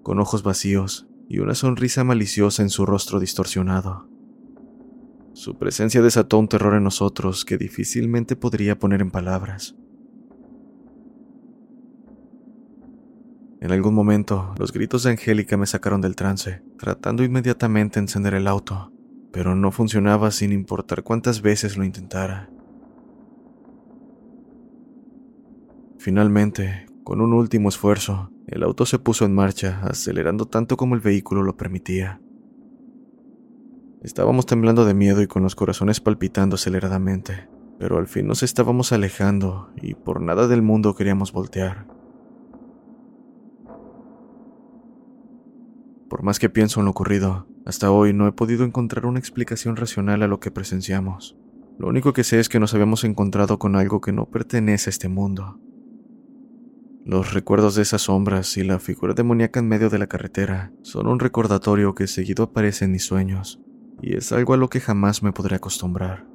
con 0.01 0.19
ojos 0.19 0.41
vacíos 0.41 1.07
y 1.27 1.37
una 1.37 1.53
sonrisa 1.53 2.03
maliciosa 2.03 2.63
en 2.63 2.71
su 2.71 2.87
rostro 2.87 3.19
distorsionado. 3.19 4.09
Su 5.33 5.55
presencia 5.59 6.01
desató 6.01 6.39
un 6.39 6.47
terror 6.47 6.73
en 6.73 6.83
nosotros 6.83 7.45
que 7.45 7.59
difícilmente 7.59 8.35
podría 8.35 8.79
poner 8.79 9.01
en 9.01 9.11
palabras. 9.11 9.75
En 13.61 13.71
algún 13.71 13.93
momento, 13.93 14.55
los 14.57 14.73
gritos 14.73 15.03
de 15.03 15.11
Angélica 15.11 15.57
me 15.57 15.67
sacaron 15.67 16.01
del 16.01 16.15
trance, 16.15 16.63
tratando 16.79 17.23
inmediatamente 17.23 17.99
encender 17.99 18.33
el 18.33 18.47
auto, 18.47 18.91
pero 19.31 19.55
no 19.55 19.71
funcionaba 19.71 20.31
sin 20.31 20.51
importar 20.51 21.03
cuántas 21.03 21.41
veces 21.41 21.77
lo 21.77 21.83
intentara. 21.83 22.49
Finalmente, 25.97 26.87
con 27.03 27.21
un 27.21 27.33
último 27.33 27.69
esfuerzo, 27.69 28.31
el 28.47 28.63
auto 28.63 28.85
se 28.85 28.99
puso 28.99 29.25
en 29.25 29.35
marcha, 29.35 29.81
acelerando 29.83 30.45
tanto 30.45 30.77
como 30.77 30.95
el 30.95 31.01
vehículo 31.01 31.43
lo 31.43 31.57
permitía. 31.57 32.21
Estábamos 34.01 34.45
temblando 34.45 34.85
de 34.85 34.93
miedo 34.93 35.21
y 35.21 35.27
con 35.27 35.43
los 35.43 35.55
corazones 35.55 35.99
palpitando 35.99 36.55
aceleradamente, 36.55 37.49
pero 37.77 37.97
al 37.97 38.07
fin 38.07 38.27
nos 38.27 38.43
estábamos 38.43 38.93
alejando 38.93 39.71
y 39.81 39.93
por 39.93 40.21
nada 40.21 40.47
del 40.47 40.61
mundo 40.61 40.95
queríamos 40.95 41.33
voltear. 41.33 41.85
Por 46.09 46.23
más 46.23 46.39
que 46.39 46.49
pienso 46.49 46.79
en 46.79 46.85
lo 46.85 46.91
ocurrido, 46.91 47.45
hasta 47.69 47.91
hoy 47.91 48.13
no 48.13 48.27
he 48.27 48.31
podido 48.31 48.65
encontrar 48.65 49.05
una 49.05 49.19
explicación 49.19 49.75
racional 49.75 50.23
a 50.23 50.27
lo 50.27 50.39
que 50.39 50.49
presenciamos. 50.49 51.37
Lo 51.77 51.87
único 51.87 52.13
que 52.13 52.23
sé 52.23 52.39
es 52.39 52.49
que 52.49 52.59
nos 52.59 52.73
habíamos 52.73 53.03
encontrado 53.03 53.59
con 53.59 53.75
algo 53.75 54.01
que 54.01 54.11
no 54.11 54.25
pertenece 54.25 54.89
a 54.89 54.91
este 54.91 55.07
mundo. 55.07 55.59
Los 57.05 57.31
recuerdos 57.31 57.75
de 57.75 57.83
esas 57.83 58.01
sombras 58.01 58.57
y 58.57 58.63
la 58.63 58.79
figura 58.79 59.13
demoníaca 59.13 59.59
en 59.59 59.67
medio 59.67 59.91
de 59.91 59.99
la 59.99 60.07
carretera 60.07 60.73
son 60.81 61.05
un 61.05 61.19
recordatorio 61.19 61.93
que 61.93 62.07
seguido 62.07 62.45
aparece 62.45 62.85
en 62.85 62.91
mis 62.91 63.05
sueños, 63.05 63.61
y 64.01 64.17
es 64.17 64.31
algo 64.31 64.55
a 64.55 64.57
lo 64.57 64.69
que 64.71 64.79
jamás 64.79 65.21
me 65.21 65.31
podré 65.31 65.57
acostumbrar. 65.57 66.28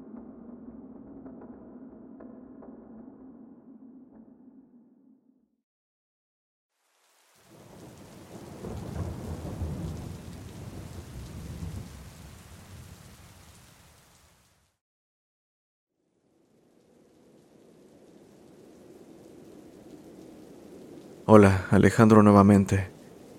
Hola, 21.26 21.64
Alejandro 21.70 22.22
nuevamente. 22.22 22.90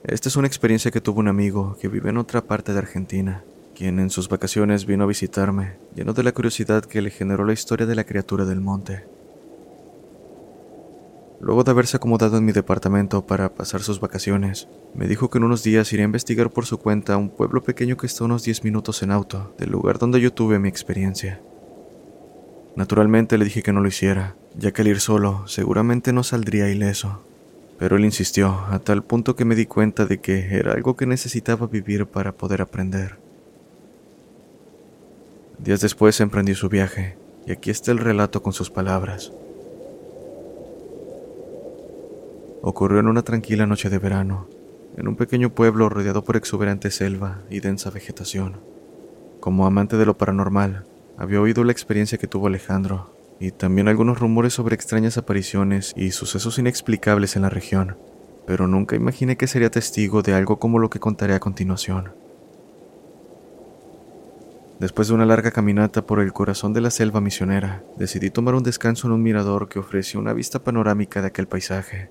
Esta 0.04 0.28
es 0.28 0.36
una 0.38 0.48
experiencia 0.48 0.90
que 0.90 1.02
tuvo 1.02 1.20
un 1.20 1.28
amigo 1.28 1.78
que 1.80 1.88
vive 1.88 2.10
en 2.10 2.18
otra 2.18 2.42
parte 2.42 2.74
de 2.74 2.80
Argentina. 2.80 3.44
quien 3.76 4.00
en 4.00 4.10
sus 4.10 4.28
vacaciones 4.28 4.88
vino 4.88 5.04
a 5.04 5.08
visitarme, 5.08 5.76
lleno 5.94 6.14
de 6.14 6.24
la 6.24 6.32
curiosidad 6.32 6.84
que 6.84 7.02
le 7.02 7.12
generó 7.12 7.46
la 7.46 7.54
historia 7.54 7.86
de 7.86 7.94
la 7.94 8.06
criatura 8.06 8.44
del 8.46 8.60
monte. 8.60 9.06
Luego 11.40 11.64
de 11.64 11.70
haberse 11.70 11.98
acomodado 11.98 12.38
en 12.38 12.46
mi 12.46 12.54
departamento 12.54 13.28
para 13.28 13.54
pasar 13.54 13.82
sus 13.82 14.00
vacaciones, 14.00 14.68
me 14.96 15.08
dijo 15.08 15.30
que 15.30 15.38
en 15.38 15.44
unos 15.44 15.62
días 15.62 15.94
iría 15.94 16.06
a 16.06 16.08
investigar 16.08 16.50
por 16.50 16.66
su 16.66 16.80
cuenta 16.80 17.18
un 17.18 17.30
pueblo 17.30 17.62
pequeño 17.62 17.98
que 17.98 18.08
está 18.08 18.24
unos 18.24 18.44
10 18.46 18.64
minutos 18.64 19.04
en 19.04 19.12
auto 19.12 19.54
del 19.60 19.70
lugar 19.70 20.00
donde 20.00 20.22
yo 20.22 20.34
tuve 20.34 20.58
mi 20.58 20.70
experiencia. 20.70 21.40
Naturalmente 22.76 23.38
le 23.38 23.46
dije 23.46 23.62
que 23.62 23.74
no 23.74 23.82
lo 23.82 23.90
hiciera, 23.90 24.36
ya 24.58 24.72
que 24.72 24.82
al 24.82 24.88
ir 24.88 25.02
solo 25.02 25.46
seguramente 25.48 26.14
no 26.14 26.24
saldría 26.24 26.68
ileso. 26.70 27.22
Pero 27.78 27.98
él 27.98 28.06
insistió, 28.06 28.66
a 28.70 28.80
tal 28.80 29.04
punto 29.04 29.36
que 29.36 29.46
me 29.46 29.56
di 29.56 29.66
cuenta 29.66 30.06
de 30.06 30.20
que 30.20 30.56
era 30.56 30.74
algo 30.74 30.96
que 30.96 31.06
necesitaba 31.06 31.68
vivir 31.68 32.06
para 32.06 32.32
poder 32.32 32.62
aprender. 32.62 33.18
Días 35.58 35.82
después 35.82 36.20
emprendió 36.22 36.56
su 36.56 36.70
viaje, 36.70 37.18
y 37.46 37.52
aquí 37.52 37.70
está 37.70 37.92
el 37.92 37.98
relato 37.98 38.42
con 38.42 38.54
sus 38.54 38.70
palabras. 38.70 39.32
Ocurrió 42.62 43.00
en 43.00 43.08
una 43.08 43.24
tranquila 43.24 43.66
noche 43.66 43.90
de 43.90 44.00
verano, 44.00 44.48
en 44.98 45.08
un 45.08 45.16
pequeño 45.16 45.50
pueblo 45.50 45.90
rodeado 45.90 46.24
por 46.24 46.38
exuberante 46.38 46.92
selva 46.92 47.42
y 47.50 47.60
densa 47.60 47.90
vegetación. 47.90 48.58
Como 49.40 49.66
amante 49.66 49.98
de 49.98 50.06
lo 50.06 50.18
paranormal, 50.18 50.86
había 51.18 51.42
oído 51.42 51.64
la 51.64 51.72
experiencia 51.72 52.18
que 52.18 52.28
tuvo 52.28 52.48
Alejandro 52.48 53.15
y 53.40 53.52
también 53.52 53.88
algunos 53.88 54.20
rumores 54.20 54.54
sobre 54.54 54.76
extrañas 54.76 55.18
apariciones 55.18 55.94
y 55.96 56.12
sucesos 56.12 56.58
inexplicables 56.58 57.36
en 57.36 57.42
la 57.42 57.50
región, 57.50 57.98
pero 58.48 58.68
nunca 58.68 58.96
imaginé 58.96 59.38
que 59.38 59.48
sería 59.48 59.70
testigo 59.70 60.22
de 60.22 60.34
algo 60.34 60.60
como 60.60 60.80
lo 60.80 60.90
que 60.90 61.00
contaré 61.00 61.34
a 61.34 61.40
continuación. 61.40 62.14
Después 64.80 65.08
de 65.08 65.14
una 65.14 65.26
larga 65.26 65.52
caminata 65.52 66.06
por 66.06 66.20
el 66.20 66.34
corazón 66.34 66.74
de 66.74 66.82
la 66.82 66.92
selva 66.92 67.22
misionera, 67.22 67.84
decidí 67.98 68.30
tomar 68.30 68.56
un 68.56 68.64
descanso 68.64 69.08
en 69.08 69.14
un 69.14 69.24
mirador 69.24 69.70
que 69.70 69.80
ofrecía 69.80 70.20
una 70.20 70.34
vista 70.34 70.64
panorámica 70.64 71.22
de 71.22 71.28
aquel 71.28 71.48
paisaje. 71.48 72.10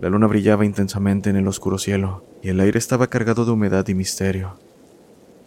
La 0.00 0.08
luna 0.08 0.26
brillaba 0.26 0.64
intensamente 0.64 1.28
en 1.28 1.36
el 1.36 1.48
oscuro 1.48 1.76
cielo 1.76 2.24
y 2.42 2.48
el 2.48 2.60
aire 2.60 2.78
estaba 2.78 3.08
cargado 3.08 3.44
de 3.44 3.50
humedad 3.50 3.86
y 3.88 3.94
misterio. 3.94 4.58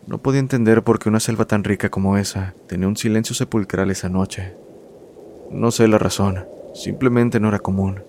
No 0.07 0.17
podía 0.17 0.39
entender 0.39 0.83
por 0.83 0.97
qué 0.97 1.09
una 1.09 1.19
selva 1.19 1.45
tan 1.45 1.63
rica 1.63 1.89
como 1.89 2.17
esa 2.17 2.55
tenía 2.67 2.87
un 2.87 2.97
silencio 2.97 3.35
sepulcral 3.35 3.91
esa 3.91 4.09
noche. 4.09 4.55
No 5.51 5.69
sé 5.69 5.87
la 5.87 5.99
razón, 5.99 6.45
simplemente 6.73 7.39
no 7.39 7.49
era 7.49 7.59
común. 7.59 8.01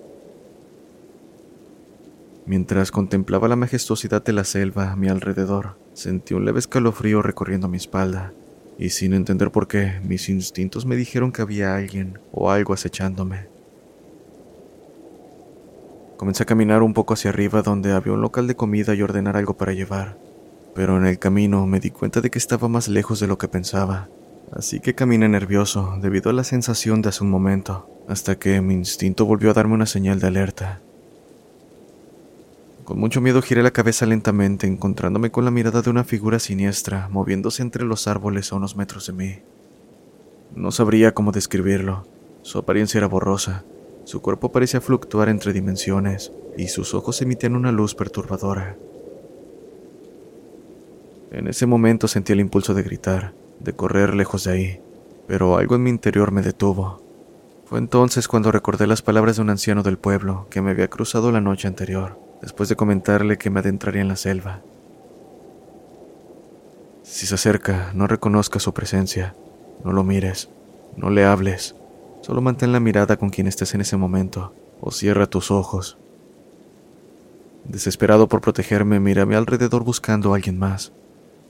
Mientras 2.46 2.90
contemplaba 2.90 3.46
la 3.46 3.56
majestuosidad 3.56 4.24
de 4.24 4.32
la 4.32 4.44
selva 4.44 4.90
a 4.90 4.96
mi 4.96 5.08
alrededor, 5.08 5.76
sentí 5.92 6.34
un 6.34 6.44
leve 6.44 6.60
escalofrío 6.60 7.20
recorriendo 7.20 7.68
mi 7.68 7.76
espalda, 7.76 8.32
y 8.78 8.88
sin 8.88 9.12
entender 9.12 9.52
por 9.52 9.68
qué, 9.68 10.00
mis 10.02 10.28
instintos 10.28 10.86
me 10.86 10.96
dijeron 10.96 11.30
que 11.30 11.42
había 11.42 11.76
alguien 11.76 12.18
o 12.32 12.50
algo 12.50 12.72
acechándome. 12.72 13.48
Comencé 16.16 16.42
a 16.42 16.46
caminar 16.46 16.82
un 16.82 16.94
poco 16.94 17.14
hacia 17.14 17.30
arriba 17.30 17.62
donde 17.62 17.92
había 17.92 18.14
un 18.14 18.22
local 18.22 18.46
de 18.46 18.56
comida 18.56 18.94
y 18.94 19.02
ordenar 19.02 19.36
algo 19.36 19.56
para 19.56 19.72
llevar 19.72 20.16
pero 20.74 20.96
en 20.96 21.06
el 21.06 21.18
camino 21.18 21.66
me 21.66 21.80
di 21.80 21.90
cuenta 21.90 22.20
de 22.20 22.30
que 22.30 22.38
estaba 22.38 22.68
más 22.68 22.88
lejos 22.88 23.20
de 23.20 23.26
lo 23.26 23.38
que 23.38 23.48
pensaba, 23.48 24.08
así 24.52 24.80
que 24.80 24.94
caminé 24.94 25.28
nervioso 25.28 25.98
debido 26.00 26.30
a 26.30 26.32
la 26.32 26.44
sensación 26.44 27.02
de 27.02 27.10
hace 27.10 27.24
un 27.24 27.30
momento, 27.30 27.88
hasta 28.08 28.38
que 28.38 28.60
mi 28.60 28.74
instinto 28.74 29.26
volvió 29.26 29.50
a 29.50 29.54
darme 29.54 29.74
una 29.74 29.86
señal 29.86 30.20
de 30.20 30.26
alerta. 30.26 30.80
Con 32.84 32.98
mucho 32.98 33.20
miedo 33.20 33.42
giré 33.42 33.62
la 33.62 33.70
cabeza 33.70 34.06
lentamente, 34.06 34.66
encontrándome 34.66 35.30
con 35.30 35.44
la 35.44 35.50
mirada 35.50 35.82
de 35.82 35.90
una 35.90 36.04
figura 36.04 36.38
siniestra 36.38 37.08
moviéndose 37.10 37.62
entre 37.62 37.84
los 37.84 38.08
árboles 38.08 38.52
a 38.52 38.56
unos 38.56 38.76
metros 38.76 39.06
de 39.06 39.12
mí. 39.12 39.38
No 40.54 40.72
sabría 40.72 41.14
cómo 41.14 41.32
describirlo. 41.32 42.06
Su 42.42 42.58
apariencia 42.58 42.98
era 42.98 43.06
borrosa, 43.06 43.64
su 44.04 44.20
cuerpo 44.20 44.50
parecía 44.50 44.80
fluctuar 44.80 45.28
entre 45.28 45.52
dimensiones 45.52 46.32
y 46.56 46.68
sus 46.68 46.92
ojos 46.92 47.22
emitían 47.22 47.54
una 47.54 47.70
luz 47.70 47.94
perturbadora. 47.94 48.76
En 51.32 51.48
ese 51.48 51.64
momento 51.64 52.08
sentí 52.08 52.34
el 52.34 52.40
impulso 52.40 52.74
de 52.74 52.82
gritar, 52.82 53.32
de 53.58 53.72
correr 53.72 54.14
lejos 54.14 54.44
de 54.44 54.52
ahí, 54.52 54.80
pero 55.26 55.56
algo 55.56 55.76
en 55.76 55.82
mi 55.82 55.88
interior 55.88 56.30
me 56.30 56.42
detuvo. 56.42 57.02
Fue 57.64 57.78
entonces 57.78 58.28
cuando 58.28 58.52
recordé 58.52 58.86
las 58.86 59.00
palabras 59.00 59.36
de 59.36 59.42
un 59.42 59.48
anciano 59.48 59.82
del 59.82 59.96
pueblo 59.96 60.46
que 60.50 60.60
me 60.60 60.72
había 60.72 60.88
cruzado 60.88 61.32
la 61.32 61.40
noche 61.40 61.68
anterior, 61.68 62.20
después 62.42 62.68
de 62.68 62.76
comentarle 62.76 63.38
que 63.38 63.48
me 63.48 63.60
adentraría 63.60 64.02
en 64.02 64.08
la 64.08 64.16
selva. 64.16 64.60
Si 67.02 67.24
se 67.24 67.34
acerca, 67.34 67.92
no 67.94 68.06
reconozca 68.06 68.58
su 68.58 68.74
presencia, 68.74 69.34
no 69.84 69.92
lo 69.92 70.04
mires, 70.04 70.50
no 70.98 71.08
le 71.08 71.24
hables, 71.24 71.74
solo 72.20 72.42
mantén 72.42 72.72
la 72.72 72.80
mirada 72.80 73.16
con 73.16 73.30
quien 73.30 73.46
estés 73.46 73.72
en 73.74 73.80
ese 73.80 73.96
momento, 73.96 74.52
o 74.82 74.90
cierra 74.90 75.26
tus 75.26 75.50
ojos. 75.50 75.96
Desesperado 77.64 78.28
por 78.28 78.42
protegerme, 78.42 79.00
miré 79.00 79.22
a 79.22 79.26
mi 79.26 79.34
alrededor 79.34 79.82
buscando 79.82 80.32
a 80.32 80.36
alguien 80.36 80.58
más, 80.58 80.92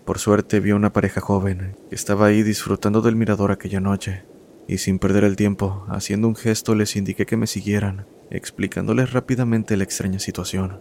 por 0.04 0.18
suerte 0.18 0.60
vi 0.60 0.70
a 0.70 0.76
una 0.76 0.92
pareja 0.92 1.20
joven 1.20 1.76
que 1.88 1.94
estaba 1.94 2.26
ahí 2.26 2.42
disfrutando 2.42 3.02
del 3.02 3.16
mirador 3.16 3.52
aquella 3.52 3.80
noche, 3.80 4.24
y 4.66 4.78
sin 4.78 4.98
perder 4.98 5.24
el 5.24 5.36
tiempo, 5.36 5.84
haciendo 5.88 6.28
un 6.28 6.36
gesto 6.36 6.74
les 6.74 6.96
indiqué 6.96 7.26
que 7.26 7.36
me 7.36 7.46
siguieran, 7.46 8.06
explicándoles 8.30 9.12
rápidamente 9.12 9.76
la 9.76 9.84
extraña 9.84 10.18
situación. 10.18 10.80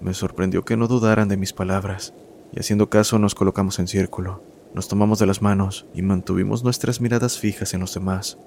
Me 0.00 0.14
sorprendió 0.14 0.64
que 0.64 0.76
no 0.76 0.88
dudaran 0.88 1.28
de 1.28 1.36
mis 1.36 1.52
palabras, 1.52 2.14
y 2.52 2.60
haciendo 2.60 2.90
caso 2.90 3.18
nos 3.18 3.34
colocamos 3.34 3.78
en 3.78 3.88
círculo, 3.88 4.42
nos 4.74 4.88
tomamos 4.88 5.20
de 5.20 5.26
las 5.26 5.40
manos 5.40 5.86
y 5.94 6.02
mantuvimos 6.02 6.64
nuestras 6.64 7.00
miradas 7.00 7.38
fijas 7.38 7.74
en 7.74 7.80
los 7.80 7.94
demás. 7.94 8.38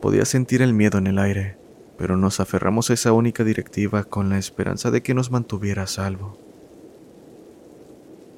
Podía 0.00 0.24
sentir 0.24 0.62
el 0.62 0.72
miedo 0.72 0.96
en 0.96 1.06
el 1.06 1.18
aire, 1.18 1.58
pero 1.98 2.16
nos 2.16 2.40
aferramos 2.40 2.88
a 2.88 2.94
esa 2.94 3.12
única 3.12 3.44
directiva 3.44 4.04
con 4.04 4.30
la 4.30 4.38
esperanza 4.38 4.90
de 4.90 5.02
que 5.02 5.12
nos 5.12 5.30
mantuviera 5.30 5.82
a 5.82 5.86
salvo. 5.86 6.49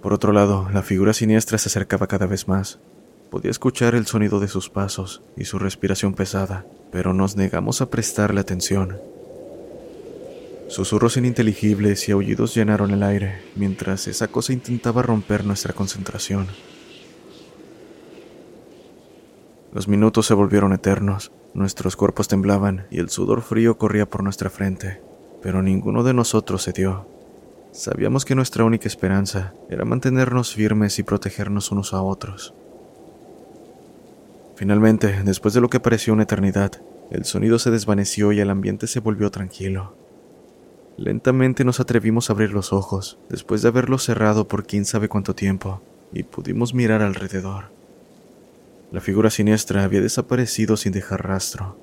Por 0.02 0.12
otro 0.12 0.32
lado, 0.32 0.68
la 0.72 0.82
figura 0.82 1.12
siniestra 1.12 1.58
se 1.58 1.68
acercaba 1.68 2.08
cada 2.08 2.26
vez 2.26 2.48
más. 2.48 2.80
Podía 3.30 3.52
escuchar 3.52 3.94
el 3.94 4.06
sonido 4.06 4.40
de 4.40 4.48
sus 4.48 4.68
pasos 4.68 5.22
y 5.36 5.44
su 5.44 5.60
respiración 5.60 6.14
pesada, 6.14 6.66
pero 6.90 7.14
nos 7.14 7.36
negamos 7.36 7.80
a 7.80 7.88
prestarle 7.88 8.40
atención. 8.40 8.98
Susurros 10.66 11.16
ininteligibles 11.16 12.08
y 12.08 12.12
aullidos 12.12 12.54
llenaron 12.54 12.90
el 12.90 13.02
aire, 13.04 13.42
mientras 13.54 14.08
esa 14.08 14.26
cosa 14.26 14.52
intentaba 14.52 15.02
romper 15.02 15.44
nuestra 15.44 15.72
concentración. 15.72 16.48
Los 19.72 19.86
minutos 19.86 20.26
se 20.26 20.34
volvieron 20.34 20.72
eternos, 20.72 21.30
nuestros 21.54 21.94
cuerpos 21.94 22.26
temblaban 22.26 22.86
y 22.90 22.98
el 22.98 23.08
sudor 23.08 23.42
frío 23.42 23.78
corría 23.78 24.08
por 24.10 24.24
nuestra 24.24 24.50
frente, 24.50 25.00
pero 25.42 25.62
ninguno 25.62 26.02
de 26.02 26.12
nosotros 26.12 26.64
cedió. 26.64 27.11
Sabíamos 27.72 28.26
que 28.26 28.34
nuestra 28.34 28.64
única 28.64 28.86
esperanza 28.86 29.54
era 29.70 29.86
mantenernos 29.86 30.54
firmes 30.54 30.98
y 30.98 31.02
protegernos 31.02 31.72
unos 31.72 31.94
a 31.94 32.02
otros. 32.02 32.52
Finalmente, 34.56 35.22
después 35.24 35.54
de 35.54 35.62
lo 35.62 35.70
que 35.70 35.80
pareció 35.80 36.12
una 36.12 36.24
eternidad, 36.24 36.72
el 37.10 37.24
sonido 37.24 37.58
se 37.58 37.70
desvaneció 37.70 38.30
y 38.32 38.40
el 38.40 38.50
ambiente 38.50 38.86
se 38.86 39.00
volvió 39.00 39.30
tranquilo. 39.30 39.94
Lentamente 40.98 41.64
nos 41.64 41.80
atrevimos 41.80 42.28
a 42.28 42.34
abrir 42.34 42.52
los 42.52 42.74
ojos, 42.74 43.18
después 43.30 43.62
de 43.62 43.68
haberlos 43.68 44.04
cerrado 44.04 44.46
por 44.46 44.66
quién 44.66 44.84
sabe 44.84 45.08
cuánto 45.08 45.34
tiempo, 45.34 45.80
y 46.12 46.24
pudimos 46.24 46.74
mirar 46.74 47.00
alrededor. 47.00 47.70
La 48.92 49.00
figura 49.00 49.30
siniestra 49.30 49.82
había 49.82 50.02
desaparecido 50.02 50.76
sin 50.76 50.92
dejar 50.92 51.26
rastro. 51.26 51.78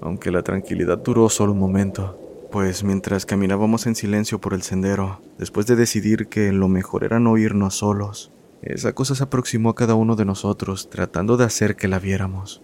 Aunque 0.00 0.32
la 0.32 0.42
tranquilidad 0.42 0.98
duró 0.98 1.28
solo 1.28 1.52
un 1.52 1.60
momento, 1.60 2.18
pues 2.54 2.84
mientras 2.84 3.26
caminábamos 3.26 3.84
en 3.88 3.96
silencio 3.96 4.40
por 4.40 4.54
el 4.54 4.62
sendero, 4.62 5.20
después 5.38 5.66
de 5.66 5.74
decidir 5.74 6.28
que 6.28 6.52
lo 6.52 6.68
mejor 6.68 7.02
era 7.02 7.18
no 7.18 7.36
irnos 7.36 7.78
solos, 7.78 8.30
esa 8.62 8.92
cosa 8.92 9.16
se 9.16 9.24
aproximó 9.24 9.70
a 9.70 9.74
cada 9.74 9.96
uno 9.96 10.14
de 10.14 10.24
nosotros 10.24 10.88
tratando 10.88 11.36
de 11.36 11.46
hacer 11.46 11.74
que 11.74 11.88
la 11.88 11.98
viéramos. 11.98 12.62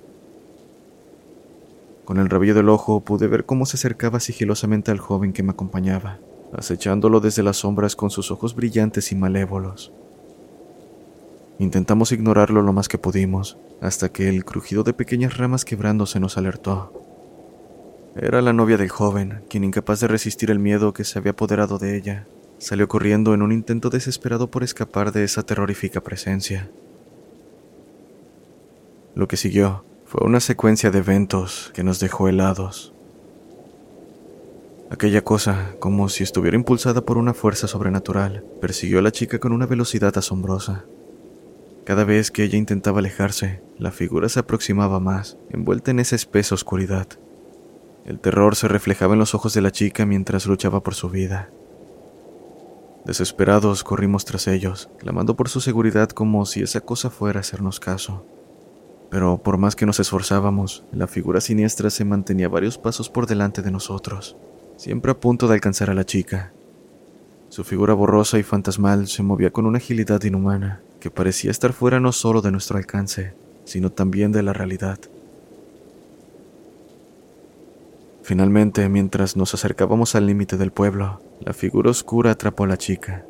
Con 2.04 2.18
el 2.18 2.30
rabillo 2.30 2.54
del 2.54 2.68
ojo 2.68 3.00
pude 3.00 3.26
ver 3.26 3.46
cómo 3.46 3.66
se 3.66 3.78
acercaba 3.78 4.20
sigilosamente 4.20 4.92
al 4.92 5.00
joven 5.00 5.32
que 5.32 5.42
me 5.42 5.50
acompañaba, 5.50 6.20
acechándolo 6.52 7.18
desde 7.18 7.42
las 7.42 7.56
sombras 7.56 7.96
con 7.96 8.10
sus 8.10 8.30
ojos 8.30 8.54
brillantes 8.54 9.10
y 9.10 9.16
malévolos. 9.16 9.92
Intentamos 11.58 12.12
ignorarlo 12.12 12.62
lo 12.62 12.72
más 12.72 12.86
que 12.86 12.96
pudimos, 12.96 13.58
hasta 13.80 14.08
que 14.08 14.28
el 14.28 14.44
crujido 14.44 14.84
de 14.84 14.92
pequeñas 14.92 15.36
ramas 15.36 15.64
quebrándose 15.64 16.20
nos 16.20 16.38
alertó. 16.38 17.09
Era 18.16 18.42
la 18.42 18.52
novia 18.52 18.76
del 18.76 18.88
joven, 18.88 19.42
quien 19.48 19.62
incapaz 19.62 20.00
de 20.00 20.08
resistir 20.08 20.50
el 20.50 20.58
miedo 20.58 20.92
que 20.92 21.04
se 21.04 21.18
había 21.18 21.30
apoderado 21.30 21.78
de 21.78 21.96
ella, 21.96 22.26
salió 22.58 22.88
corriendo 22.88 23.34
en 23.34 23.42
un 23.42 23.52
intento 23.52 23.88
desesperado 23.88 24.50
por 24.50 24.64
escapar 24.64 25.12
de 25.12 25.22
esa 25.22 25.44
terrorífica 25.44 26.00
presencia. 26.00 26.68
Lo 29.14 29.28
que 29.28 29.36
siguió 29.36 29.84
fue 30.06 30.26
una 30.26 30.40
secuencia 30.40 30.90
de 30.90 30.98
eventos 30.98 31.70
que 31.72 31.84
nos 31.84 32.00
dejó 32.00 32.28
helados. 32.28 32.92
Aquella 34.90 35.22
cosa, 35.22 35.76
como 35.78 36.08
si 36.08 36.24
estuviera 36.24 36.56
impulsada 36.56 37.02
por 37.02 37.16
una 37.16 37.32
fuerza 37.32 37.68
sobrenatural, 37.68 38.44
persiguió 38.60 38.98
a 38.98 39.02
la 39.02 39.12
chica 39.12 39.38
con 39.38 39.52
una 39.52 39.66
velocidad 39.66 40.18
asombrosa. 40.18 40.84
Cada 41.84 42.02
vez 42.02 42.32
que 42.32 42.42
ella 42.42 42.58
intentaba 42.58 42.98
alejarse, 42.98 43.62
la 43.78 43.92
figura 43.92 44.28
se 44.28 44.40
aproximaba 44.40 44.98
más, 44.98 45.38
envuelta 45.50 45.92
en 45.92 46.00
esa 46.00 46.16
espesa 46.16 46.56
oscuridad. 46.56 47.06
El 48.04 48.18
terror 48.18 48.56
se 48.56 48.68
reflejaba 48.68 49.14
en 49.14 49.18
los 49.18 49.34
ojos 49.34 49.54
de 49.54 49.60
la 49.60 49.70
chica 49.70 50.06
mientras 50.06 50.46
luchaba 50.46 50.82
por 50.82 50.94
su 50.94 51.10
vida. 51.10 51.50
Desesperados 53.04 53.84
corrimos 53.84 54.24
tras 54.24 54.46
ellos, 54.46 54.90
clamando 54.98 55.36
por 55.36 55.48
su 55.48 55.60
seguridad 55.60 56.10
como 56.10 56.44
si 56.46 56.62
esa 56.62 56.80
cosa 56.80 57.10
fuera 57.10 57.38
a 57.38 57.40
hacernos 57.40 57.80
caso. 57.80 58.24
Pero 59.10 59.38
por 59.38 59.58
más 59.58 59.74
que 59.74 59.86
nos 59.86 60.00
esforzábamos, 60.00 60.84
la 60.92 61.06
figura 61.06 61.40
siniestra 61.40 61.90
se 61.90 62.04
mantenía 62.04 62.48
varios 62.48 62.78
pasos 62.78 63.08
por 63.08 63.26
delante 63.26 63.62
de 63.62 63.70
nosotros 63.70 64.36
siempre 64.80 65.10
a 65.10 65.20
punto 65.20 65.46
de 65.46 65.52
alcanzar 65.52 65.90
a 65.90 65.94
la 65.94 66.06
chica. 66.06 66.54
Su 67.50 67.64
figura 67.64 67.92
borrosa 67.92 68.38
y 68.38 68.42
fantasmal 68.42 69.08
se 69.08 69.22
movía 69.22 69.50
con 69.50 69.66
una 69.66 69.76
agilidad 69.76 70.22
inhumana 70.22 70.80
que 71.00 71.10
parecía 71.10 71.50
estar 71.50 71.74
fuera 71.74 72.00
no 72.00 72.12
solo 72.12 72.40
de 72.40 72.50
nuestro 72.50 72.78
alcance, 72.78 73.34
sino 73.64 73.92
también 73.92 74.32
de 74.32 74.42
la 74.42 74.54
realidad. 74.54 74.98
Finalmente, 78.22 78.88
mientras 78.88 79.36
nos 79.36 79.54
acercábamos 79.54 80.14
al 80.14 80.26
límite 80.26 80.56
del 80.56 80.72
pueblo, 80.72 81.22
la 81.40 81.52
figura 81.52 81.90
oscura 81.90 82.32
atrapó 82.32 82.64
a 82.64 82.68
la 82.68 82.76
chica. 82.76 83.24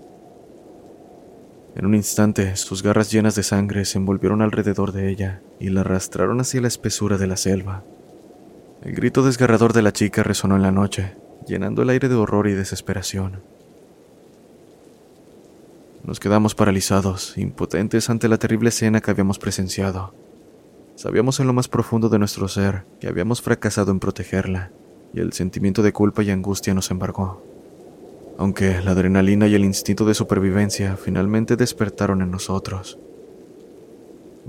En 1.77 1.87
un 1.87 1.95
instante, 1.95 2.57
sus 2.57 2.83
garras 2.83 3.13
llenas 3.13 3.37
de 3.37 3.45
sangre 3.45 3.85
se 3.85 3.99
envolvieron 3.99 4.43
alrededor 4.43 4.93
de 4.93 5.09
ella 5.09 5.41
y 5.61 5.71
la 5.71 5.83
arrastraron 5.83 6.41
hacia 6.41 6.61
la 6.61 6.69
espesura 6.69 7.17
de 7.17 7.29
la 7.29 7.37
selva. 7.37 7.85
El 8.83 8.95
grito 8.95 9.23
desgarrador 9.23 9.73
de 9.73 9.83
la 9.83 9.93
chica 9.93 10.23
resonó 10.23 10.57
en 10.57 10.63
la 10.63 10.73
noche, 10.73 11.15
llenando 11.47 11.83
el 11.83 11.91
aire 11.91 12.09
de 12.09 12.17
horror 12.17 12.49
y 12.49 12.55
desesperación. 12.55 13.43
Nos 16.03 16.19
quedamos 16.19 16.55
paralizados, 16.55 17.39
impotentes 17.39 18.11
ante 18.11 18.29
la 18.29 18.39
terrible 18.39 18.71
escena 18.71 19.01
que 19.01 19.11
habíamos 19.11 19.39
presenciado. 19.39 20.13
Sabíamos 20.97 21.39
en 21.41 21.47
lo 21.47 21.53
más 21.53 21.69
profundo 21.69 22.09
de 22.09 22.19
nuestro 22.19 22.49
ser 22.49 22.85
que 23.01 23.07
habíamos 23.07 23.43
fracasado 23.43 23.93
en 23.93 24.01
protegerla, 24.01 24.71
y 25.13 25.21
el 25.21 25.33
sentimiento 25.33 25.83
de 25.83 25.93
culpa 25.93 26.23
y 26.23 26.31
angustia 26.31 26.75
nos 26.75 26.91
embargó. 26.91 27.43
Aunque 28.39 28.81
la 28.83 28.93
adrenalina 28.93 29.47
y 29.47 29.55
el 29.55 29.65
instinto 29.65 30.05
de 30.05 30.15
supervivencia 30.15 30.97
finalmente 30.97 31.57
despertaron 31.57 32.23
en 32.23 32.31
nosotros. 32.31 32.99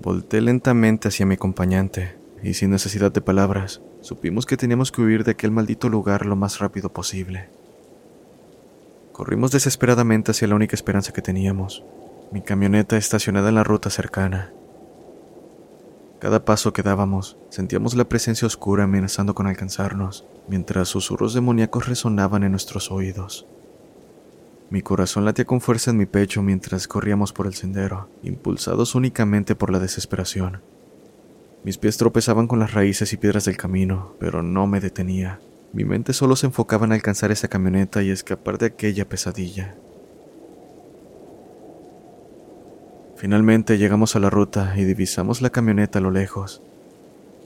Volté 0.02 0.42
lentamente 0.42 1.10
hacia 1.10 1.26
mi 1.26 1.36
acompañante, 1.36 2.16
y 2.42 2.54
sin 2.54 2.72
necesidad 2.72 3.12
de 3.12 3.22
palabras, 3.22 3.82
supimos 4.02 4.46
que 4.46 4.58
teníamos 4.58 4.92
que 4.92 5.02
huir 5.02 5.24
de 5.24 5.32
aquel 5.32 5.52
maldito 5.52 5.90
lugar 5.90 6.26
lo 6.26 6.36
más 6.36 6.60
rápido 6.60 6.92
posible. 6.92 7.50
Corrimos 9.12 9.52
desesperadamente 9.52 10.32
hacia 10.32 10.48
la 10.48 10.56
única 10.56 10.76
esperanza 10.76 11.12
que 11.12 11.22
teníamos, 11.22 11.84
mi 12.32 12.42
camioneta 12.42 12.98
estacionada 12.98 13.50
en 13.50 13.56
la 13.56 13.64
ruta 13.64 13.90
cercana. 13.90 14.54
Cada 16.22 16.46
paso 16.46 16.72
que 16.72 16.84
dábamos, 16.84 17.36
sentíamos 17.50 17.96
la 17.96 18.08
presencia 18.08 18.46
oscura 18.46 18.84
amenazando 18.84 19.34
con 19.34 19.48
alcanzarnos, 19.48 20.24
mientras 20.48 20.88
susurros 20.88 21.34
demoníacos 21.34 21.88
resonaban 21.88 22.44
en 22.44 22.52
nuestros 22.52 22.92
oídos. 22.92 23.48
Mi 24.70 24.84
corazón 24.84 25.26
latía 25.26 25.46
con 25.46 25.62
fuerza 25.62 25.90
en 25.90 25.98
mi 25.98 26.06
pecho 26.06 26.44
mientras 26.44 26.88
corríamos 26.88 27.34
por 27.34 27.48
el 27.48 27.56
sendero, 27.56 28.08
impulsados 28.22 28.94
únicamente 28.94 29.56
por 29.56 29.72
la 29.72 29.80
desesperación. 29.80 30.62
Mis 31.64 31.80
pies 31.80 31.98
tropezaban 31.98 32.48
con 32.48 32.60
las 32.60 32.76
raíces 32.76 33.12
y 33.14 33.18
piedras 33.18 33.46
del 33.46 33.58
camino, 33.58 34.14
pero 34.20 34.44
no 34.44 34.68
me 34.68 34.80
detenía. 34.80 35.40
Mi 35.74 35.86
mente 35.86 36.14
solo 36.14 36.36
se 36.36 36.46
enfocaba 36.46 36.86
en 36.86 36.92
alcanzar 36.92 37.32
esa 37.32 37.48
camioneta 37.48 38.04
y 38.04 38.12
escapar 38.12 38.60
de 38.60 38.68
aquella 38.68 39.10
pesadilla. 39.10 39.76
Finalmente 43.22 43.78
llegamos 43.78 44.16
a 44.16 44.20
la 44.20 44.32
ruta 44.32 44.74
y 44.76 44.84
divisamos 44.84 45.44
la 45.44 45.52
camioneta 45.52 46.00
a 46.00 46.02
lo 46.02 46.10
lejos. 46.10 46.64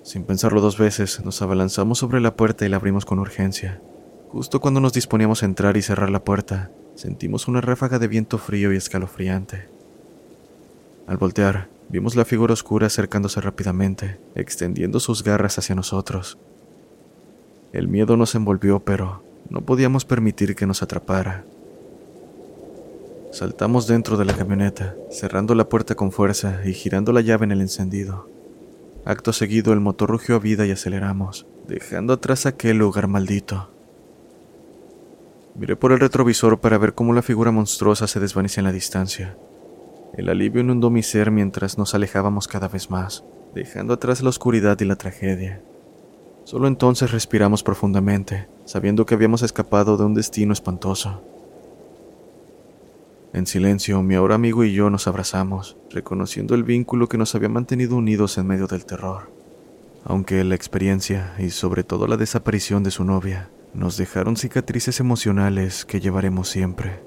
Sin 0.03 0.23
pensarlo 0.23 0.61
dos 0.61 0.77
veces, 0.77 1.19
nos 1.25 1.41
abalanzamos 1.41 1.99
sobre 1.99 2.21
la 2.21 2.37
puerta 2.37 2.65
y 2.65 2.69
la 2.69 2.77
abrimos 2.77 3.03
con 3.03 3.19
urgencia. 3.19 3.81
Justo 4.29 4.61
cuando 4.61 4.79
nos 4.79 4.93
disponíamos 4.93 5.43
a 5.43 5.47
entrar 5.47 5.75
y 5.75 5.81
cerrar 5.81 6.11
la 6.11 6.23
puerta, 6.23 6.71
sentimos 6.95 7.49
una 7.49 7.59
ráfaga 7.59 7.99
de 7.99 8.07
viento 8.07 8.37
frío 8.37 8.71
y 8.71 8.77
escalofriante. 8.77 9.67
Al 11.07 11.17
voltear, 11.17 11.67
Vimos 11.87 12.15
la 12.15 12.25
figura 12.25 12.53
oscura 12.53 12.87
acercándose 12.87 13.39
rápidamente, 13.41 14.17
extendiendo 14.33 14.99
sus 14.99 15.23
garras 15.23 15.59
hacia 15.59 15.75
nosotros. 15.75 16.39
El 17.73 17.87
miedo 17.89 18.17
nos 18.17 18.33
envolvió, 18.33 18.79
pero 18.79 19.23
no 19.49 19.61
podíamos 19.61 20.03
permitir 20.03 20.55
que 20.55 20.65
nos 20.65 20.81
atrapara. 20.81 21.45
Saltamos 23.35 23.85
dentro 23.85 24.15
de 24.15 24.23
la 24.23 24.31
camioneta, 24.31 24.95
cerrando 25.09 25.55
la 25.55 25.67
puerta 25.67 25.95
con 25.95 26.13
fuerza 26.13 26.61
y 26.63 26.71
girando 26.71 27.11
la 27.11 27.19
llave 27.19 27.43
en 27.43 27.51
el 27.51 27.59
encendido. 27.59 28.29
Acto 29.03 29.33
seguido 29.33 29.73
el 29.73 29.81
motor 29.81 30.09
rugió 30.09 30.37
a 30.37 30.39
vida 30.39 30.65
y 30.65 30.71
aceleramos, 30.71 31.45
dejando 31.67 32.13
atrás 32.13 32.45
aquel 32.45 32.77
lugar 32.77 33.09
maldito. 33.09 33.69
Miré 35.53 35.75
por 35.75 35.91
el 35.91 35.99
retrovisor 35.99 36.61
para 36.61 36.77
ver 36.77 36.93
cómo 36.93 37.11
la 37.11 37.21
figura 37.21 37.51
monstruosa 37.51 38.07
se 38.07 38.21
desvanecía 38.21 38.61
en 38.61 38.67
la 38.67 38.71
distancia. 38.71 39.37
El 40.13 40.29
alivio 40.29 40.61
inundó 40.61 40.89
mi 40.89 41.03
ser 41.03 41.29
mientras 41.29 41.77
nos 41.77 41.93
alejábamos 41.93 42.47
cada 42.47 42.69
vez 42.69 42.89
más, 42.89 43.25
dejando 43.53 43.95
atrás 43.95 44.23
la 44.23 44.29
oscuridad 44.29 44.79
y 44.79 44.85
la 44.85 44.95
tragedia. 44.95 45.61
Solo 46.45 46.69
entonces 46.69 47.11
respiramos 47.11 47.63
profundamente, 47.63 48.47
sabiendo 48.63 49.05
que 49.05 49.13
habíamos 49.13 49.41
escapado 49.41 49.97
de 49.97 50.05
un 50.05 50.13
destino 50.13 50.53
espantoso. 50.53 51.34
En 53.35 53.47
silencio, 53.47 54.01
mi 54.01 54.15
ahora 54.15 54.35
amigo 54.35 54.63
y 54.63 54.71
yo 54.71 54.89
nos 54.89 55.07
abrazamos, 55.07 55.75
reconociendo 55.91 56.55
el 56.55 56.63
vínculo 56.63 57.09
que 57.09 57.17
nos 57.17 57.35
había 57.35 57.49
mantenido 57.49 57.97
unidos 57.97 58.37
en 58.37 58.47
medio 58.47 58.65
del 58.67 58.85
terror. 58.85 59.29
Aunque 60.05 60.41
la 60.45 60.55
experiencia 60.55 61.35
y 61.37 61.49
sobre 61.49 61.83
todo 61.83 62.07
la 62.07 62.15
desaparición 62.15 62.81
de 62.83 62.91
su 62.91 63.03
novia 63.03 63.49
nos 63.73 63.97
dejaron 63.97 64.37
cicatrices 64.37 65.01
emocionales 65.01 65.83
que 65.83 65.99
llevaremos 65.99 66.47
siempre. 66.47 67.01